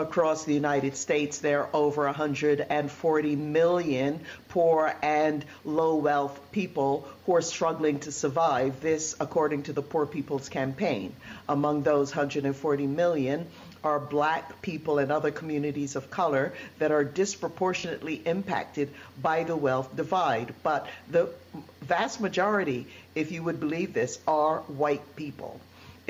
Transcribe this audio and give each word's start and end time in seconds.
across 0.00 0.44
the 0.44 0.54
United 0.54 0.96
States, 0.96 1.38
there 1.38 1.62
are 1.62 1.70
over 1.72 2.04
140 2.04 3.36
million 3.36 4.20
poor 4.48 4.94
and 5.02 5.44
low 5.64 5.96
wealth 5.96 6.40
people 6.52 7.08
who 7.26 7.36
are 7.36 7.42
struggling 7.42 8.00
to 8.00 8.12
survive. 8.12 8.80
This, 8.80 9.14
according 9.20 9.64
to 9.64 9.72
the 9.72 9.82
Poor 9.82 10.06
People's 10.06 10.48
Campaign. 10.48 11.14
Among 11.48 11.82
those 11.82 12.10
140 12.10 12.86
million, 12.86 13.46
are 13.82 13.98
black 13.98 14.60
people 14.62 14.98
and 14.98 15.10
other 15.10 15.30
communities 15.30 15.96
of 15.96 16.10
color 16.10 16.52
that 16.78 16.92
are 16.92 17.04
disproportionately 17.04 18.20
impacted 18.24 18.90
by 19.22 19.44
the 19.44 19.56
wealth 19.56 19.94
divide. 19.96 20.54
But 20.62 20.86
the 21.08 21.30
vast 21.80 22.20
majority, 22.20 22.86
if 23.14 23.32
you 23.32 23.42
would 23.42 23.58
believe 23.58 23.94
this, 23.94 24.18
are 24.26 24.58
white 24.60 25.16
people. 25.16 25.60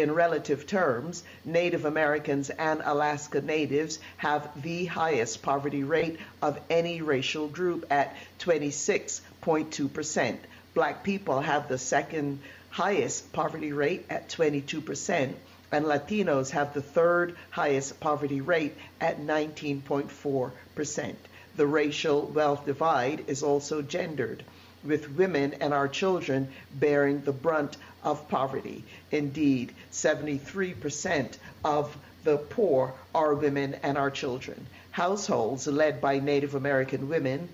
In 0.00 0.14
relative 0.14 0.66
terms, 0.66 1.22
Native 1.44 1.84
Americans 1.84 2.48
and 2.48 2.80
Alaska 2.82 3.42
Natives 3.42 3.98
have 4.16 4.48
the 4.62 4.86
highest 4.86 5.42
poverty 5.42 5.84
rate 5.84 6.18
of 6.40 6.58
any 6.70 7.02
racial 7.02 7.48
group 7.48 7.84
at 7.90 8.16
26.2%. 8.38 10.38
Black 10.72 11.04
people 11.04 11.42
have 11.42 11.68
the 11.68 11.76
second 11.76 12.38
highest 12.70 13.30
poverty 13.34 13.74
rate 13.74 14.06
at 14.08 14.30
22% 14.30 15.34
and 15.70 15.84
Latinos 15.84 16.52
have 16.52 16.72
the 16.72 16.80
third 16.80 17.36
highest 17.50 18.00
poverty 18.00 18.40
rate 18.40 18.74
at 19.02 19.20
19.4%. 19.20 21.14
The 21.56 21.66
racial 21.66 22.22
wealth 22.22 22.64
divide 22.64 23.24
is 23.26 23.42
also 23.42 23.82
gendered, 23.82 24.44
with 24.82 25.10
women 25.10 25.56
and 25.60 25.74
our 25.74 25.88
children 25.88 26.48
bearing 26.72 27.20
the 27.20 27.32
brunt 27.32 27.76
of 28.02 28.28
poverty. 28.28 28.84
Indeed, 29.10 29.72
73% 29.92 31.36
of 31.64 31.96
the 32.24 32.36
poor 32.36 32.92
are 33.14 33.34
women 33.34 33.76
and 33.82 33.96
our 33.96 34.10
children. 34.10 34.66
Households 34.90 35.66
led 35.66 36.00
by 36.00 36.18
Native 36.18 36.54
American 36.54 37.08
women 37.08 37.48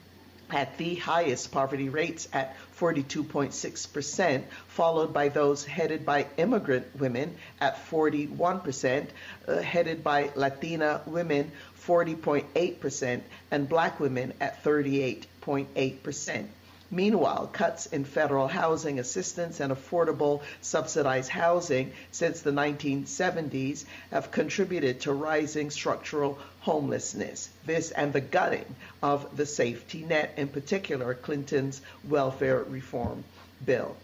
at 0.51 0.79
the 0.79 0.95
highest 0.95 1.51
poverty 1.51 1.88
rates 1.88 2.29
at 2.33 2.57
42.6%, 2.79 4.45
followed 4.69 5.13
by 5.13 5.29
those 5.29 5.65
headed 5.65 6.07
by 6.07 6.27
immigrant 6.37 6.87
women 6.99 7.37
at 7.60 7.91
41%, 7.91 9.07
uh, 9.49 9.57
headed 9.59 10.05
by 10.05 10.31
Latina 10.37 11.03
women 11.07 11.51
40.8%, 11.87 13.21
and 13.51 13.69
black 13.69 14.01
women 14.01 14.33
at 14.41 14.63
38.8%. 14.65 16.47
Meanwhile, 16.90 17.51
cuts 17.52 17.87
in 17.87 18.04
federal 18.04 18.46
housing 18.46 19.01
assistance 19.01 19.59
and 19.59 19.73
affordable 19.73 20.42
subsidized 20.60 21.30
housing 21.30 21.92
since 22.12 22.40
the 22.40 22.52
1970s 22.52 23.84
have 24.12 24.30
contributed 24.30 25.01
to 25.01 25.12
rising 25.12 25.70
structural 25.70 26.38
homelessness. 26.60 27.48
This 27.64 27.90
and 27.90 28.12
the 28.12 28.20
gutting 28.20 28.76
of 29.02 29.37
the 29.37 29.46
safety 29.46 30.04
net, 30.04 30.34
in 30.37 30.46
particular, 30.46 31.14
Clinton's 31.14 31.80
welfare 32.04 32.62
reform 32.62 33.24
bill. 33.64 33.96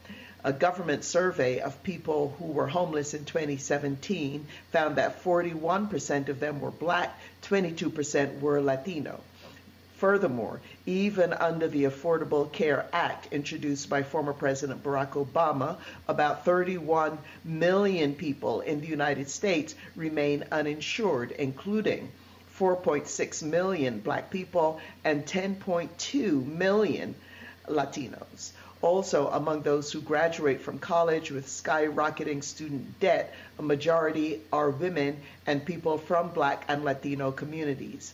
A 0.45 0.53
government 0.53 1.05
survey 1.05 1.61
of 1.61 1.85
people 1.85 2.35
who 2.41 2.47
were 2.47 2.67
homeless 2.67 3.15
in 3.15 3.25
2017 3.25 4.45
found 4.73 4.97
that 4.97 5.23
41% 5.23 6.29
of 6.29 6.41
them 6.41 6.61
were 6.61 6.73
black, 6.73 7.17
22% 7.43 8.41
were 8.41 8.61
Latino. 8.61 9.21
Furthermore, 10.03 10.61
even 10.85 11.33
under 11.33 11.69
the 11.69 11.85
Affordable 11.85 12.51
Care 12.51 12.87
Act 12.93 13.33
introduced 13.33 13.89
by 13.89 14.03
former 14.03 14.33
President 14.33 14.83
Barack 14.83 15.11
Obama, 15.11 15.77
about 16.09 16.45
31 16.45 17.17
million 17.45 18.13
people 18.13 18.63
in 18.63 18.81
the 18.81 18.89
United 18.89 19.31
States 19.31 19.77
remain 19.95 20.43
uninsured, 20.51 21.31
including 21.31 22.11
4.6 22.59 23.45
million 23.45 24.01
black 24.01 24.29
people 24.29 24.81
and 25.05 25.25
10.2 25.25 26.47
million 26.47 27.15
Latinos. 27.69 28.51
Also, 28.81 29.29
among 29.29 29.63
those 29.63 29.93
who 29.93 30.01
graduate 30.01 30.63
from 30.63 30.81
college 30.81 31.31
with 31.31 31.47
skyrocketing 31.47 32.43
student 32.43 32.99
debt, 32.99 33.33
a 33.57 33.63
majority 33.63 34.41
are 34.53 34.71
women 34.71 35.21
and 35.47 35.65
people 35.65 35.97
from 35.97 36.31
black 36.31 36.65
and 36.67 36.83
Latino 36.83 37.31
communities. 37.31 38.13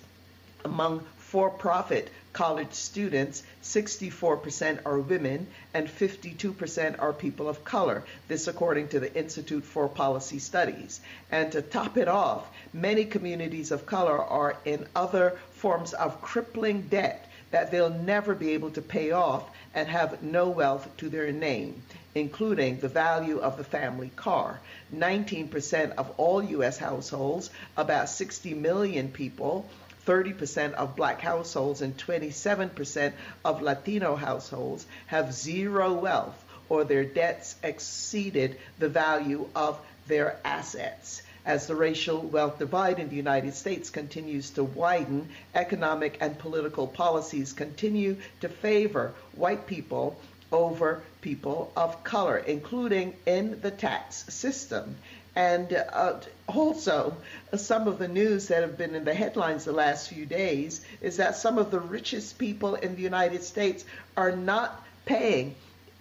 Among 0.67 1.03
for 1.31 1.51
profit 1.51 2.11
college 2.33 2.73
students, 2.73 3.43
64% 3.63 4.79
are 4.87 4.99
women 4.99 5.47
and 5.75 5.87
52% 5.87 7.03
are 7.03 7.13
people 7.13 7.51
of 7.51 7.65
color. 7.65 8.03
This, 8.29 8.49
according 8.49 8.89
to 8.89 9.01
the 9.01 9.15
Institute 9.15 9.65
for 9.65 9.89
Policy 9.89 10.39
Studies. 10.39 11.01
And 11.31 11.53
to 11.53 11.61
top 11.61 11.99
it 11.99 12.09
off, 12.09 12.47
many 12.73 13.05
communities 13.05 13.73
of 13.73 13.85
color 13.85 14.19
are 14.19 14.57
in 14.65 14.87
other 14.97 15.39
forms 15.51 15.93
of 15.93 16.23
crippling 16.23 16.83
debt 16.83 17.29
that 17.51 17.71
they'll 17.71 17.91
never 17.91 18.35
be 18.35 18.53
able 18.53 18.71
to 18.71 18.81
pay 18.81 19.11
off 19.11 19.51
and 19.75 19.87
have 19.89 20.23
no 20.23 20.49
wealth 20.49 20.89
to 20.97 21.11
their 21.11 21.31
name, 21.31 21.83
including 22.15 22.81
the 22.81 22.89
value 22.89 23.39
of 23.39 23.59
the 23.59 23.65
family 23.65 24.11
car. 24.17 24.61
19% 24.95 25.93
of 25.97 26.11
all 26.17 26.43
U.S. 26.43 26.79
households, 26.79 27.51
about 27.77 28.09
60 28.09 28.55
million 28.55 29.09
people, 29.09 29.69
30% 30.09 30.73
of 30.73 30.97
black 30.97 31.21
households 31.21 31.83
and 31.83 31.95
27% 31.99 33.13
of 33.45 33.61
Latino 33.61 34.17
households 34.17 34.87
have 35.07 35.35
zero 35.35 35.93
wealth 35.93 36.43
or 36.71 36.85
their 36.85 37.05
debts 37.05 37.57
exceeded 37.63 38.57
the 38.79 38.89
value 38.89 39.47
of 39.55 39.79
their 40.07 40.39
assets. 40.47 41.21
As 41.45 41.67
the 41.67 41.75
racial 41.77 42.21
wealth 42.23 42.59
divide 42.59 42.99
in 42.99 43.11
the 43.11 43.17
United 43.17 43.55
States 43.55 43.91
continues 43.91 44.49
to 44.51 44.65
widen, 44.65 45.29
economic 45.55 46.17
and 46.23 46.39
political 46.39 46.87
policies 46.87 47.53
continue 47.53 48.17
to 48.41 48.49
favor 48.49 49.13
white 49.35 49.67
people 49.67 50.19
over 50.51 51.03
people 51.21 51.71
of 51.77 52.03
color, 52.05 52.39
including 52.39 53.15
in 53.27 53.61
the 53.61 53.71
tax 53.71 54.25
system. 54.29 54.97
And 55.39 55.73
uh, 55.73 56.15
also, 56.49 57.17
some 57.55 57.87
of 57.87 58.01
the 58.01 58.09
news 58.09 58.49
that 58.49 58.63
have 58.63 58.77
been 58.77 58.97
in 58.97 59.05
the 59.05 59.15
headlines 59.15 59.65
the 59.65 59.71
last 59.71 60.09
few 60.09 60.27
days 60.27 60.85
is 61.01 61.19
that 61.19 61.37
some 61.37 61.59
of 61.59 61.71
the 61.71 61.79
richest 61.79 62.39
people 62.39 62.75
in 62.75 62.97
the 62.97 63.03
United 63.03 63.45
States 63.45 63.85
are 64.17 64.33
not 64.33 64.85
paying 65.07 65.55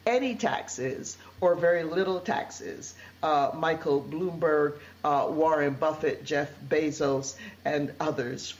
any 0.07 0.33
taxes 0.33 1.19
or 1.39 1.53
very 1.53 1.83
little 1.83 2.19
taxes. 2.19 2.95
Uh, 3.21 3.51
Michael 3.53 4.01
Bloomberg, 4.01 4.79
uh, 5.03 5.27
Warren 5.29 5.75
Buffett, 5.75 6.25
Jeff 6.25 6.49
Bezos, 6.67 7.35
and 7.63 7.93
others 7.99 8.55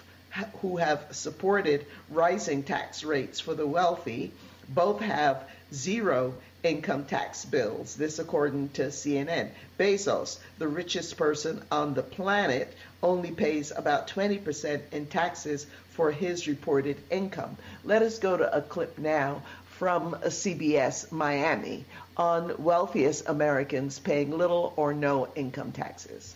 who 0.61 0.77
have 0.77 1.07
supported 1.09 1.87
rising 2.11 2.61
tax 2.61 3.03
rates 3.03 3.39
for 3.39 3.55
the 3.55 3.65
wealthy 3.65 4.31
both 4.69 5.01
have 5.01 5.43
zero 5.73 6.35
income 6.67 7.05
tax 7.05 7.45
bills. 7.45 7.95
This, 7.95 8.19
according 8.19 8.69
to 8.69 8.87
CNN. 8.87 9.49
Bezos, 9.79 10.37
the 10.57 10.67
richest 10.67 11.15
person 11.17 11.63
on 11.71 11.93
the 11.93 12.03
planet, 12.03 12.73
only 13.01 13.31
pays 13.31 13.71
about 13.75 14.07
20% 14.07 14.81
in 14.91 15.05
taxes 15.05 15.65
for 15.91 16.11
his 16.11 16.47
reported 16.47 16.97
income. 17.09 17.57
Let 17.83 18.01
us 18.01 18.19
go 18.19 18.35
to 18.35 18.55
a 18.55 18.61
clip 18.61 18.97
now 18.97 19.43
from 19.77 20.13
CBS 20.25 21.11
Miami 21.11 21.85
on 22.17 22.63
wealthiest 22.63 23.29
Americans 23.29 23.99
paying 23.99 24.31
little 24.31 24.73
or 24.75 24.93
no 24.93 25.27
income 25.35 25.71
taxes. 25.71 26.35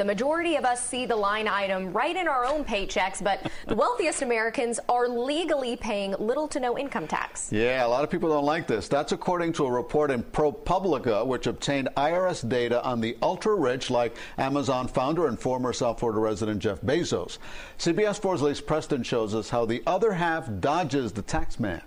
The 0.00 0.06
majority 0.06 0.56
of 0.56 0.64
us 0.64 0.82
see 0.82 1.04
the 1.04 1.14
line 1.14 1.46
item 1.46 1.92
right 1.92 2.16
in 2.16 2.26
our 2.26 2.46
own 2.46 2.64
paychecks, 2.64 3.22
but 3.22 3.52
the 3.68 3.74
wealthiest 3.74 4.22
Americans 4.22 4.80
are 4.88 5.06
legally 5.06 5.76
paying 5.76 6.12
little 6.12 6.48
to 6.48 6.58
no 6.58 6.78
income 6.78 7.06
tax. 7.06 7.52
Yeah, 7.52 7.84
a 7.84 7.86
lot 7.86 8.02
of 8.02 8.08
people 8.08 8.30
don't 8.30 8.46
like 8.46 8.66
this. 8.66 8.88
That's 8.88 9.12
according 9.12 9.52
to 9.52 9.66
a 9.66 9.70
report 9.70 10.10
in 10.10 10.22
ProPublica, 10.22 11.26
which 11.26 11.46
obtained 11.46 11.90
IRS 11.98 12.48
data 12.48 12.82
on 12.82 13.02
the 13.02 13.14
ultra 13.20 13.54
rich, 13.54 13.90
like 13.90 14.16
Amazon 14.38 14.88
founder 14.88 15.26
and 15.26 15.38
former 15.38 15.70
South 15.74 16.00
Florida 16.00 16.18
resident 16.18 16.60
Jeff 16.60 16.80
Bezos. 16.80 17.36
CBS 17.78 18.18
4's 18.18 18.40
Elise 18.40 18.62
Preston 18.62 19.02
shows 19.02 19.34
us 19.34 19.50
how 19.50 19.66
the 19.66 19.82
other 19.86 20.12
half 20.12 20.48
dodges 20.60 21.12
the 21.12 21.20
tax 21.20 21.60
man. 21.60 21.82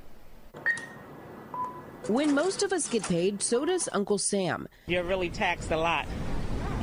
When 2.06 2.36
most 2.36 2.62
of 2.62 2.74
us 2.74 2.88
get 2.88 3.02
paid, 3.02 3.42
so 3.42 3.66
does 3.66 3.90
Uncle 3.92 4.20
Sam. 4.20 4.68
You're 4.86 5.02
really 5.02 5.30
taxed 5.30 5.72
a 5.72 5.78
lot 5.78 6.06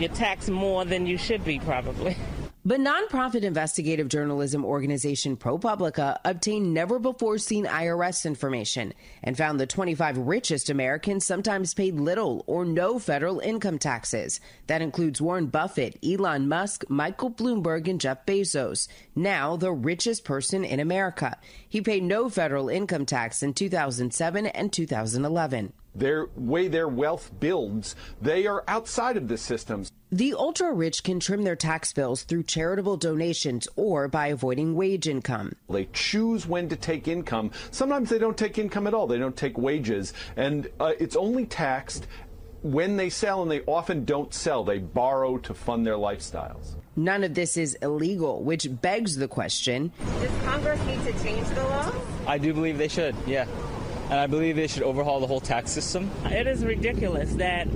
you're 0.01 0.11
taxed 0.11 0.51
more 0.51 0.85
than 0.85 1.07
you 1.07 1.19
should 1.19 1.45
be, 1.45 1.59
probably. 1.59 2.17
But 2.63 2.81
nonprofit 2.81 3.43
investigative 3.43 4.09
journalism 4.09 4.67
organization 4.67 5.39
ProPublica 5.39 6.19
obtained 6.27 6.75
never 6.75 6.99
before 6.99 7.39
seen 7.39 7.65
IRS 7.65 8.27
information 8.27 8.93
and 9.23 9.35
found 9.35 9.59
the 9.59 9.67
25 9.67 10.19
richest 10.19 10.69
Americans 10.69 11.25
sometimes 11.25 11.73
paid 11.73 11.95
little 11.95 12.45
or 12.47 12.67
no 12.67 12.99
federal 12.99 13.41
income 13.41 13.79
taxes. 13.79 14.41
That 14.67 14.83
includes 14.83 15.23
Warren 15.23 15.47
Buffett, 15.47 15.99
Elon 16.05 16.49
Musk, 16.49 16.85
Michael 16.91 17.31
Bloomberg, 17.31 17.89
and 17.89 17.99
Jeff 17.99 18.27
Bezos, 18.27 18.89
now 19.17 19.57
the 19.57 19.73
richest 19.73 20.25
person 20.25 20.63
in 20.63 20.81
America. 20.81 21.39
He 21.67 21.81
paid 21.81 22.03
no 22.03 22.29
federal 22.29 22.69
income 22.69 23.07
tax 23.07 23.43
in 23.43 23.55
2007 23.55 24.45
and 24.45 24.71
2011 24.71 25.73
their 25.95 26.29
way 26.37 26.69
their 26.69 26.89
wealth 26.89 27.31
builds, 27.41 27.97
they 28.21 28.47
are 28.47 28.65
outside 28.69 29.17
of 29.17 29.29
the 29.29 29.37
systems. 29.37 29.91
The 30.13 30.35
ultra 30.35 30.73
rich 30.73 31.05
can 31.05 31.21
trim 31.21 31.45
their 31.45 31.57
tax 31.57 31.93
bills 31.93 32.25
through 32.25 32.43
charitable 32.45 32.97
donations 32.97 33.69
or 33.77 34.09
by 34.09 34.29
avoiding 34.29 34.75
wage 34.75 35.07
income. 35.07 35.53
They 35.69 35.89
choose 35.93 36.47
when 36.47 36.69
to 36.69 36.77
take 36.77 37.07
income. 37.07 37.53
Sometimes 37.71 38.11
they 38.11 38.19
don't 38.19 38.37
take 38.37 38.59
income 38.59 38.87
at 38.87 38.95
all, 38.95 39.07
they 39.07 39.19
don't 39.19 39.37
take 39.37 39.57
wages. 39.57 40.13
And 40.37 40.69
uh, 40.81 40.95
it's 40.99 41.15
only 41.17 41.47
taxed 41.47 42.09
when 42.63 42.97
they 42.97 43.09
sell, 43.09 43.43
and 43.43 43.51
they 43.51 43.63
often 43.63 44.05
don't 44.05 44.35
sell. 44.35 44.65
They 44.65 44.79
borrow 44.79 45.39
to 45.39 45.55
fund 45.55 45.87
their 45.87 45.95
lifestyles. 45.95 46.75
None 46.97 47.25
of 47.25 47.35
this 47.35 47.57
is 47.57 47.75
illegal, 47.77 48.43
which 48.43 48.69
begs 48.83 49.17
the 49.17 49.29
question 49.29 49.93
Does 50.21 50.43
Congress 50.45 50.85
need 50.87 51.03
to 51.05 51.23
change 51.23 51.49
the 51.49 51.63
law? 51.65 51.93
I 52.27 52.37
do 52.37 52.53
believe 52.53 52.77
they 52.77 52.89
should, 52.89 53.15
yeah. 53.27 53.47
And 54.11 54.19
I 54.19 54.27
believe 54.27 54.57
they 54.57 54.67
should 54.67 54.83
overhaul 54.83 55.21
the 55.21 55.29
whole 55.29 55.41
tax 55.41 55.71
system. 55.71 56.11
It 56.25 56.49
is 56.49 56.65
ridiculous 56.65 57.33
that 57.35 57.69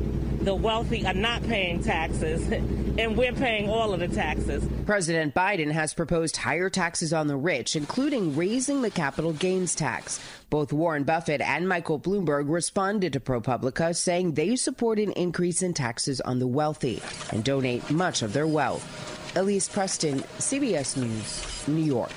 the 0.45 0.55
wealthy 0.55 1.07
are 1.07 1.15
not 1.15 1.45
paying 1.45 1.81
taxes, 1.81 2.51
and 2.99 3.17
we're 3.17 3.33
paying 3.33 3.71
all 3.71 3.95
of 3.95 4.01
the 4.01 4.09
taxes. 4.09 4.69
President 4.85 5.33
Biden 5.33 5.71
has 5.71 5.95
proposed 5.95 6.37
higher 6.37 6.69
taxes 6.69 7.13
on 7.13 7.29
the 7.29 7.37
rich, 7.37 7.77
including 7.77 8.37
raising 8.37 8.83
the 8.83 8.91
capital 8.91 9.33
gains 9.33 9.77
tax. 9.77 10.21
Both 10.51 10.73
Warren 10.73 11.05
Buffett 11.05 11.41
and 11.41 11.69
Michael 11.69 12.01
Bloomberg 12.01 12.51
responded 12.51 13.13
to 13.13 13.21
ProPublica, 13.21 13.95
saying 13.95 14.33
they 14.33 14.57
support 14.57 14.99
an 14.99 15.13
increase 15.13 15.63
in 15.63 15.73
taxes 15.73 16.21
on 16.21 16.41
the 16.41 16.49
wealthy 16.49 17.01
and 17.31 17.45
donate 17.45 17.89
much 17.93 18.23
of 18.23 18.33
their 18.33 18.49
wealth. 18.49 19.37
Elise 19.37 19.69
Preston, 19.69 20.19
CBS 20.39 20.97
News, 20.97 21.69
New 21.69 21.83
York. 21.83 22.11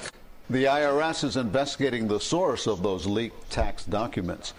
The 0.49 0.63
IRS 0.63 1.25
is 1.25 1.35
investigating 1.35 2.07
the 2.07 2.21
source 2.21 2.67
of 2.67 2.81
those 2.81 3.05
leaked 3.05 3.51
tax 3.51 3.83
documents. 3.83 4.53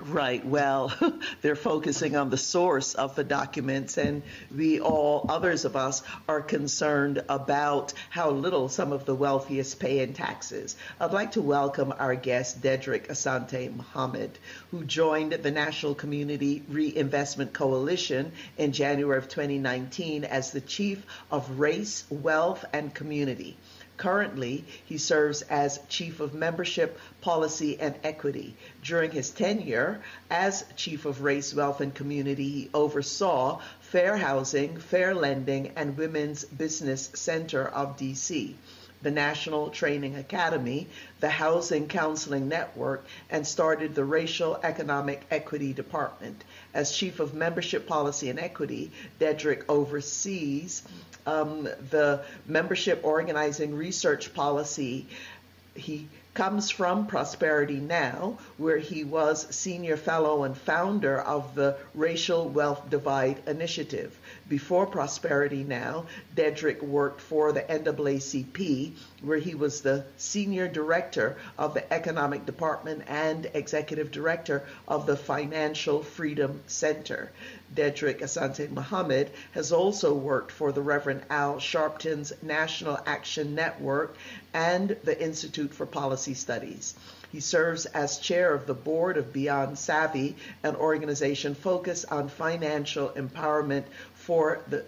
Right. 0.00 0.46
Well, 0.46 0.92
they're 1.42 1.56
focusing 1.56 2.14
on 2.14 2.30
the 2.30 2.36
source 2.36 2.94
of 2.94 3.16
the 3.16 3.24
documents, 3.24 3.98
and 3.98 4.22
we 4.54 4.78
all, 4.78 5.26
others 5.28 5.64
of 5.64 5.74
us, 5.74 6.04
are 6.28 6.40
concerned 6.40 7.24
about 7.28 7.92
how 8.08 8.30
little 8.30 8.68
some 8.68 8.92
of 8.92 9.04
the 9.04 9.16
wealthiest 9.16 9.80
pay 9.80 9.98
in 9.98 10.14
taxes. 10.14 10.76
I'd 11.00 11.12
like 11.12 11.32
to 11.32 11.42
welcome 11.42 11.92
our 11.98 12.14
guest, 12.14 12.62
Dedrick 12.62 13.08
Asante 13.08 13.74
Muhammad, 13.74 14.38
who 14.70 14.84
joined 14.84 15.32
the 15.32 15.50
National 15.50 15.96
Community 15.96 16.62
Reinvestment 16.68 17.52
Coalition 17.52 18.30
in 18.56 18.70
January 18.70 19.18
of 19.18 19.28
2019 19.28 20.22
as 20.22 20.52
the 20.52 20.60
Chief 20.60 21.04
of 21.32 21.58
Race, 21.58 22.04
Wealth, 22.08 22.64
and 22.72 22.94
Community. 22.94 23.56
Currently, 23.98 24.64
he 24.84 24.96
serves 24.96 25.42
as 25.42 25.80
Chief 25.88 26.20
of 26.20 26.32
Membership, 26.32 26.98
Policy, 27.20 27.78
and 27.80 27.96
Equity. 28.04 28.56
During 28.82 29.10
his 29.10 29.30
tenure 29.30 30.00
as 30.30 30.64
Chief 30.76 31.04
of 31.04 31.22
Race, 31.22 31.52
Wealth, 31.52 31.80
and 31.80 31.92
Community, 31.92 32.48
he 32.48 32.70
oversaw 32.72 33.60
Fair 33.80 34.16
Housing, 34.16 34.78
Fair 34.78 35.14
Lending, 35.14 35.72
and 35.74 35.96
Women's 35.96 36.44
Business 36.44 37.10
Center 37.14 37.66
of 37.66 37.96
DC 37.96 38.54
the 39.02 39.10
National 39.10 39.70
Training 39.70 40.16
Academy, 40.16 40.88
the 41.20 41.28
Housing 41.28 41.86
Counseling 41.86 42.48
Network, 42.48 43.04
and 43.30 43.46
started 43.46 43.94
the 43.94 44.04
Racial 44.04 44.58
Economic 44.62 45.24
Equity 45.30 45.72
Department. 45.72 46.42
As 46.74 46.92
Chief 46.92 47.18
of 47.20 47.34
Membership 47.34 47.86
Policy 47.86 48.28
and 48.28 48.38
Equity, 48.38 48.90
Dedrick 49.18 49.64
oversees 49.68 50.82
um, 51.26 51.64
the 51.90 52.22
membership 52.46 53.00
organizing 53.04 53.74
research 53.74 54.34
policy. 54.34 55.06
He 55.74 56.08
comes 56.34 56.70
from 56.70 57.06
Prosperity 57.06 57.80
Now, 57.80 58.38
where 58.58 58.78
he 58.78 59.04
was 59.04 59.46
senior 59.54 59.96
fellow 59.96 60.44
and 60.44 60.56
founder 60.56 61.20
of 61.20 61.54
the 61.54 61.76
Racial 61.94 62.48
Wealth 62.48 62.90
Divide 62.90 63.42
Initiative. 63.46 64.17
Before 64.48 64.86
Prosperity 64.86 65.62
Now, 65.62 66.06
Dedrick 66.34 66.80
worked 66.80 67.20
for 67.20 67.52
the 67.52 67.60
NAACP, 67.60 68.94
where 69.20 69.36
he 69.36 69.54
was 69.54 69.82
the 69.82 70.06
senior 70.16 70.66
director 70.66 71.36
of 71.58 71.74
the 71.74 71.92
economic 71.92 72.46
department 72.46 73.02
and 73.06 73.50
executive 73.52 74.10
director 74.10 74.62
of 74.86 75.04
the 75.04 75.18
Financial 75.18 76.02
Freedom 76.02 76.62
Center. 76.66 77.30
Dedrick 77.74 78.20
Asante 78.20 78.70
Muhammad 78.70 79.30
has 79.52 79.70
also 79.70 80.14
worked 80.14 80.50
for 80.50 80.72
the 80.72 80.80
Reverend 80.80 81.24
Al 81.28 81.58
Sharpton's 81.58 82.32
National 82.40 82.98
Action 83.04 83.54
Network 83.54 84.16
and 84.54 84.96
the 85.04 85.22
Institute 85.22 85.74
for 85.74 85.84
Policy 85.84 86.32
Studies. 86.32 86.94
He 87.30 87.40
serves 87.40 87.84
as 87.84 88.16
chair 88.16 88.54
of 88.54 88.66
the 88.66 88.72
board 88.72 89.18
of 89.18 89.34
Beyond 89.34 89.78
Savvy, 89.78 90.36
an 90.62 90.76
organization 90.76 91.54
focused 91.54 92.06
on 92.10 92.30
financial 92.30 93.10
empowerment 93.10 93.84
for 94.28 94.60
the 94.68 94.84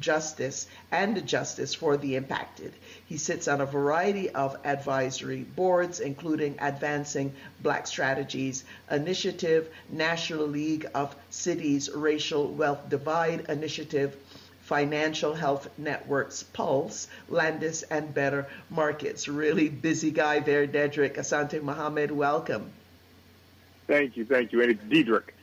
justice 0.00 0.66
and 0.90 1.26
justice 1.26 1.74
for 1.74 1.98
the 1.98 2.16
impacted. 2.16 2.72
He 3.04 3.18
sits 3.18 3.46
on 3.46 3.60
a 3.60 3.66
variety 3.66 4.30
of 4.30 4.56
advisory 4.64 5.42
boards, 5.42 6.00
including 6.00 6.54
Advancing 6.58 7.34
Black 7.62 7.86
Strategies 7.86 8.64
Initiative, 8.90 9.68
National 9.90 10.46
League 10.46 10.86
of 10.94 11.14
Cities 11.28 11.90
Racial 11.94 12.48
Wealth 12.48 12.88
Divide 12.88 13.40
Initiative, 13.50 14.16
Financial 14.62 15.34
Health 15.34 15.68
Networks 15.76 16.42
Pulse, 16.42 17.08
Landis, 17.28 17.82
and 17.82 18.14
Better 18.14 18.46
Markets. 18.70 19.28
Really 19.28 19.68
busy 19.68 20.12
guy 20.12 20.40
there, 20.40 20.66
Dedrick. 20.66 21.18
Asante 21.18 21.62
Muhammad, 21.62 22.10
welcome. 22.10 22.70
Thank 23.86 24.16
you, 24.16 24.24
thank 24.24 24.52
you. 24.52 24.62
And 24.62 24.70
it's 24.70 24.84
Dedrick. 24.84 25.34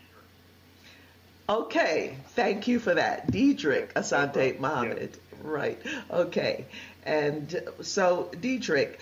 Okay, 1.47 2.17
thank 2.29 2.67
you 2.67 2.79
for 2.79 2.95
that. 2.95 3.31
Dedrick 3.31 3.93
Asante 3.93 4.59
Muhammad. 4.59 5.11
Yes. 5.11 5.19
Right. 5.43 5.79
Okay. 6.09 6.65
And 7.05 7.61
so, 7.81 8.31
Dedrick, 8.33 8.97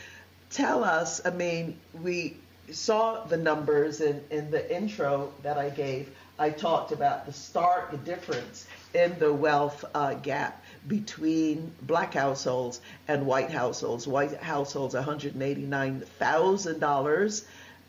tell 0.50 0.84
us, 0.84 1.25
I 1.25 1.30
mean, 1.30 1.80
we 2.01 2.36
saw 2.69 3.24
the 3.24 3.38
numbers 3.38 4.01
in, 4.01 4.22
in 4.30 4.51
the 4.51 4.75
intro 4.75 5.31
that 5.44 5.57
I 5.57 5.69
gave. 5.69 6.13
I 6.38 6.50
talked 6.50 6.92
about 6.92 7.25
the 7.25 7.31
stark 7.31 8.04
difference 8.04 8.68
in 8.94 9.18
the 9.19 9.31
wealth 9.31 9.86
uh, 9.94 10.16
gap 10.16 10.62
between 10.88 11.72
black 11.81 12.13
households 12.13 12.81
and 13.07 13.25
white 13.25 13.51
households. 13.51 14.06
White 14.06 14.36
households, 14.42 14.96
$189,000, 14.96 17.44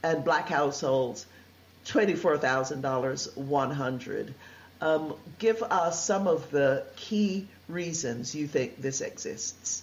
and 0.05 0.25
black 0.25 0.49
households, 0.49 1.27
$24,000, 1.87 3.37
100. 3.37 4.35
Um, 4.81 5.15
give 5.39 5.63
us 5.63 6.05
some 6.05 6.27
of 6.27 6.51
the 6.51 6.85
key 6.97 7.49
reasons 7.69 8.35
you 8.35 8.47
think 8.47 8.81
this 8.81 9.01
exists. 9.01 9.83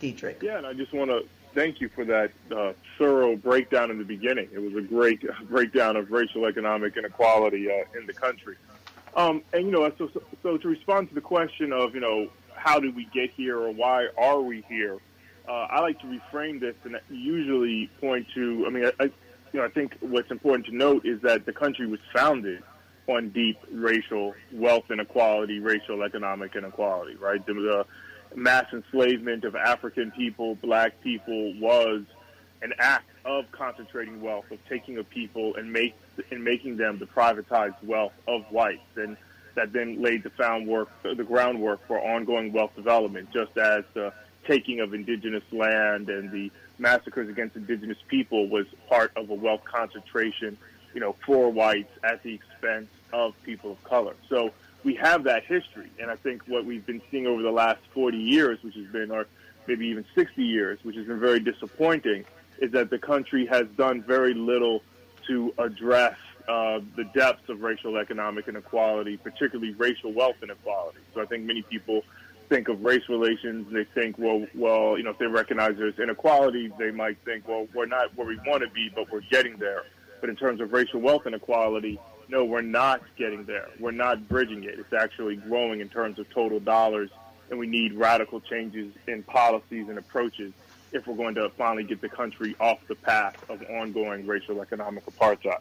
Dedrick. 0.00 0.42
Yeah, 0.42 0.58
and 0.58 0.66
I 0.66 0.72
just 0.72 0.92
want 0.92 1.10
to 1.10 1.24
thank 1.54 1.80
you 1.80 1.88
for 1.88 2.04
that 2.04 2.30
uh, 2.54 2.72
thorough 2.98 3.34
breakdown 3.36 3.90
in 3.90 3.98
the 3.98 4.04
beginning. 4.04 4.48
It 4.52 4.58
was 4.58 4.74
a 4.74 4.82
great 4.86 5.24
breakdown 5.48 5.96
of 5.96 6.10
racial 6.10 6.44
economic 6.46 6.96
inequality 6.96 7.70
uh, 7.70 7.98
in 7.98 8.06
the 8.06 8.12
country. 8.12 8.56
Um, 9.16 9.42
and 9.54 9.64
you 9.64 9.72
know, 9.72 9.90
so, 9.96 10.10
so, 10.12 10.22
so, 10.42 10.58
to 10.58 10.68
respond 10.68 11.08
to 11.08 11.14
the 11.14 11.22
question 11.22 11.72
of 11.72 11.94
you 11.94 12.00
know 12.00 12.28
how 12.54 12.78
did 12.78 12.94
we 12.94 13.06
get 13.06 13.30
here 13.30 13.58
or 13.58 13.72
why 13.72 14.08
are 14.18 14.40
we 14.40 14.62
here, 14.68 14.98
uh, 15.48 15.52
I 15.52 15.80
like 15.80 15.98
to 16.00 16.06
reframe 16.06 16.60
this 16.60 16.74
and 16.84 17.00
usually 17.08 17.88
point 18.00 18.26
to. 18.34 18.64
I 18.66 18.70
mean, 18.70 18.84
I, 18.84 18.92
I, 19.00 19.04
you 19.04 19.60
know, 19.60 19.64
I 19.64 19.68
think 19.68 19.96
what's 20.00 20.30
important 20.30 20.66
to 20.66 20.76
note 20.76 21.06
is 21.06 21.22
that 21.22 21.46
the 21.46 21.52
country 21.52 21.86
was 21.86 22.00
founded 22.12 22.62
on 23.08 23.30
deep 23.30 23.58
racial 23.70 24.34
wealth 24.52 24.90
inequality, 24.90 25.58
racial 25.60 26.02
economic 26.02 26.56
inequality. 26.56 27.16
Right, 27.16 27.44
the, 27.46 27.54
the 27.54 27.86
mass 28.34 28.66
enslavement 28.72 29.44
of 29.44 29.54
African 29.54 30.10
people, 30.12 30.56
black 30.56 31.00
people, 31.02 31.54
was 31.60 32.02
an 32.62 32.72
act 32.78 33.10
of 33.24 33.44
concentrating 33.52 34.20
wealth, 34.20 34.50
of 34.50 34.58
taking 34.68 34.98
a 34.98 35.04
people 35.04 35.56
and 35.56 35.72
make 35.72 35.94
and 36.30 36.42
making 36.42 36.76
them 36.76 36.98
the 36.98 37.06
privatized 37.06 37.82
wealth 37.82 38.12
of 38.26 38.42
whites, 38.50 38.80
and 38.96 39.16
that 39.54 39.72
then 39.72 40.02
laid 40.02 40.22
the 40.22 40.30
groundwork 40.30 40.88
the 41.02 41.24
groundwork 41.24 41.86
for 41.86 41.98
ongoing 41.98 42.52
wealth 42.52 42.74
development, 42.76 43.28
just 43.32 43.56
as 43.58 43.84
the 43.94 44.12
taking 44.46 44.80
of 44.80 44.94
indigenous 44.94 45.42
land 45.52 46.08
and 46.08 46.30
the 46.30 46.50
massacres 46.78 47.28
against 47.28 47.56
indigenous 47.56 47.98
people 48.08 48.48
was 48.48 48.66
part 48.88 49.10
of 49.16 49.30
a 49.30 49.34
wealth 49.34 49.62
concentration, 49.64 50.56
you 50.96 51.00
know, 51.00 51.14
for 51.26 51.50
whites 51.50 51.92
at 52.02 52.22
the 52.22 52.32
expense 52.32 52.88
of 53.12 53.34
people 53.42 53.72
of 53.72 53.84
color. 53.84 54.14
So 54.30 54.50
we 54.82 54.94
have 54.94 55.24
that 55.24 55.44
history. 55.44 55.90
And 56.00 56.10
I 56.10 56.16
think 56.16 56.40
what 56.46 56.64
we've 56.64 56.86
been 56.86 57.02
seeing 57.10 57.26
over 57.26 57.42
the 57.42 57.50
last 57.50 57.80
40 57.92 58.16
years, 58.16 58.62
which 58.62 58.76
has 58.76 58.86
been, 58.86 59.10
or 59.10 59.26
maybe 59.68 59.88
even 59.88 60.06
60 60.14 60.42
years, 60.42 60.78
which 60.84 60.96
has 60.96 61.06
been 61.06 61.20
very 61.20 61.38
disappointing, 61.38 62.24
is 62.60 62.72
that 62.72 62.88
the 62.88 62.98
country 62.98 63.44
has 63.44 63.66
done 63.76 64.02
very 64.04 64.32
little 64.32 64.82
to 65.26 65.52
address 65.58 66.16
uh, 66.48 66.80
the 66.96 67.04
depths 67.12 67.46
of 67.50 67.60
racial 67.60 67.98
economic 67.98 68.48
inequality, 68.48 69.18
particularly 69.18 69.74
racial 69.74 70.14
wealth 70.14 70.36
inequality. 70.42 71.00
So 71.12 71.20
I 71.20 71.26
think 71.26 71.44
many 71.44 71.60
people 71.60 72.04
think 72.48 72.68
of 72.68 72.82
race 72.82 73.06
relations, 73.10 73.70
they 73.70 73.84
think, 73.84 74.16
well, 74.16 74.46
well, 74.54 74.96
you 74.96 75.04
know, 75.04 75.10
if 75.10 75.18
they 75.18 75.26
recognize 75.26 75.76
there's 75.76 75.98
inequality, 75.98 76.72
they 76.78 76.90
might 76.90 77.18
think, 77.26 77.46
well, 77.46 77.66
we're 77.74 77.84
not 77.84 78.16
where 78.16 78.26
we 78.26 78.38
want 78.46 78.62
to 78.62 78.70
be, 78.70 78.90
but 78.94 79.12
we're 79.12 79.20
getting 79.30 79.58
there. 79.58 79.84
But 80.26 80.30
in 80.30 80.36
terms 80.38 80.60
of 80.60 80.72
racial 80.72 81.00
wealth 81.00 81.24
inequality, 81.28 82.00
no, 82.28 82.44
we're 82.44 82.60
not 82.60 83.00
getting 83.16 83.44
there. 83.44 83.68
We're 83.78 83.92
not 83.92 84.26
bridging 84.26 84.64
it. 84.64 84.76
It's 84.76 84.92
actually 84.92 85.36
growing 85.36 85.78
in 85.78 85.88
terms 85.88 86.18
of 86.18 86.28
total 86.30 86.58
dollars, 86.58 87.10
and 87.48 87.60
we 87.60 87.68
need 87.68 87.92
radical 87.92 88.40
changes 88.40 88.92
in 89.06 89.22
policies 89.22 89.88
and 89.88 89.98
approaches 89.98 90.52
if 90.90 91.06
we're 91.06 91.14
going 91.14 91.36
to 91.36 91.48
finally 91.50 91.84
get 91.84 92.00
the 92.00 92.08
country 92.08 92.56
off 92.58 92.80
the 92.88 92.96
path 92.96 93.36
of 93.48 93.62
ongoing 93.70 94.26
racial 94.26 94.60
economic 94.60 95.06
apartheid. 95.06 95.60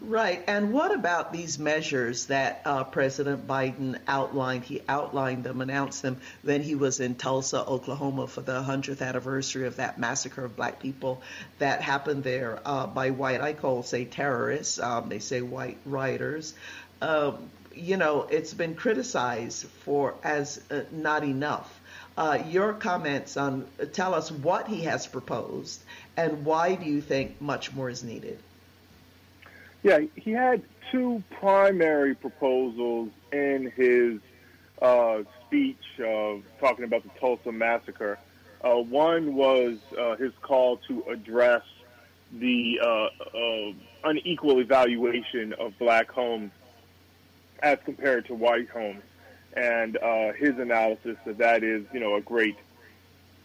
Right. 0.00 0.42
And 0.46 0.72
what 0.72 0.94
about 0.94 1.32
these 1.32 1.58
measures 1.58 2.26
that 2.26 2.62
uh, 2.64 2.84
President 2.84 3.46
Biden 3.46 3.98
outlined? 4.06 4.64
He 4.64 4.82
outlined 4.88 5.44
them, 5.44 5.60
announced 5.60 6.02
them 6.02 6.20
when 6.42 6.62
he 6.62 6.74
was 6.74 7.00
in 7.00 7.16
Tulsa, 7.16 7.64
Oklahoma 7.64 8.26
for 8.26 8.40
the 8.40 8.62
100th 8.62 9.02
anniversary 9.02 9.66
of 9.66 9.76
that 9.76 9.98
massacre 9.98 10.44
of 10.44 10.56
black 10.56 10.80
people 10.80 11.22
that 11.58 11.82
happened 11.82 12.24
there 12.24 12.60
uh, 12.64 12.86
by 12.86 13.10
white, 13.10 13.40
I 13.40 13.52
call, 13.52 13.82
say, 13.82 14.04
terrorists. 14.04 14.78
Um, 14.78 15.08
they 15.08 15.18
say 15.18 15.42
white 15.42 15.78
rioters. 15.84 16.54
Um, 17.02 17.50
you 17.74 17.96
know, 17.96 18.22
it's 18.22 18.54
been 18.54 18.74
criticized 18.74 19.66
for 19.84 20.14
as 20.24 20.60
uh, 20.70 20.82
not 20.92 21.24
enough. 21.24 21.80
Uh, 22.16 22.38
your 22.48 22.72
comments 22.72 23.36
on 23.36 23.66
tell 23.92 24.14
us 24.14 24.32
what 24.32 24.68
he 24.68 24.82
has 24.82 25.06
proposed 25.06 25.82
and 26.16 26.46
why 26.46 26.74
do 26.74 26.86
you 26.86 27.02
think 27.02 27.40
much 27.42 27.74
more 27.74 27.90
is 27.90 28.02
needed? 28.02 28.38
Yeah, 29.82 30.00
he 30.16 30.32
had 30.32 30.62
two 30.90 31.22
primary 31.38 32.14
proposals 32.14 33.10
in 33.32 33.72
his 33.76 34.20
uh, 34.82 35.22
speech 35.46 35.78
uh, 36.00 36.34
talking 36.60 36.84
about 36.84 37.02
the 37.02 37.10
Tulsa 37.20 37.52
massacre. 37.52 38.18
Uh, 38.62 38.76
one 38.76 39.34
was 39.34 39.76
uh, 39.98 40.16
his 40.16 40.32
call 40.42 40.78
to 40.88 41.04
address 41.08 41.62
the 42.32 42.80
uh, 42.82 43.08
uh, 43.36 43.72
unequal 44.04 44.58
evaluation 44.58 45.52
of 45.54 45.78
black 45.78 46.10
homes 46.10 46.50
as 47.62 47.78
compared 47.84 48.26
to 48.26 48.34
white 48.34 48.68
homes, 48.68 49.02
and 49.54 49.98
his 50.36 50.58
analysis 50.58 51.16
that 51.24 51.38
that 51.38 51.62
is, 51.62 51.84
you 51.92 52.00
know, 52.00 52.16
a 52.16 52.20
great 52.20 52.56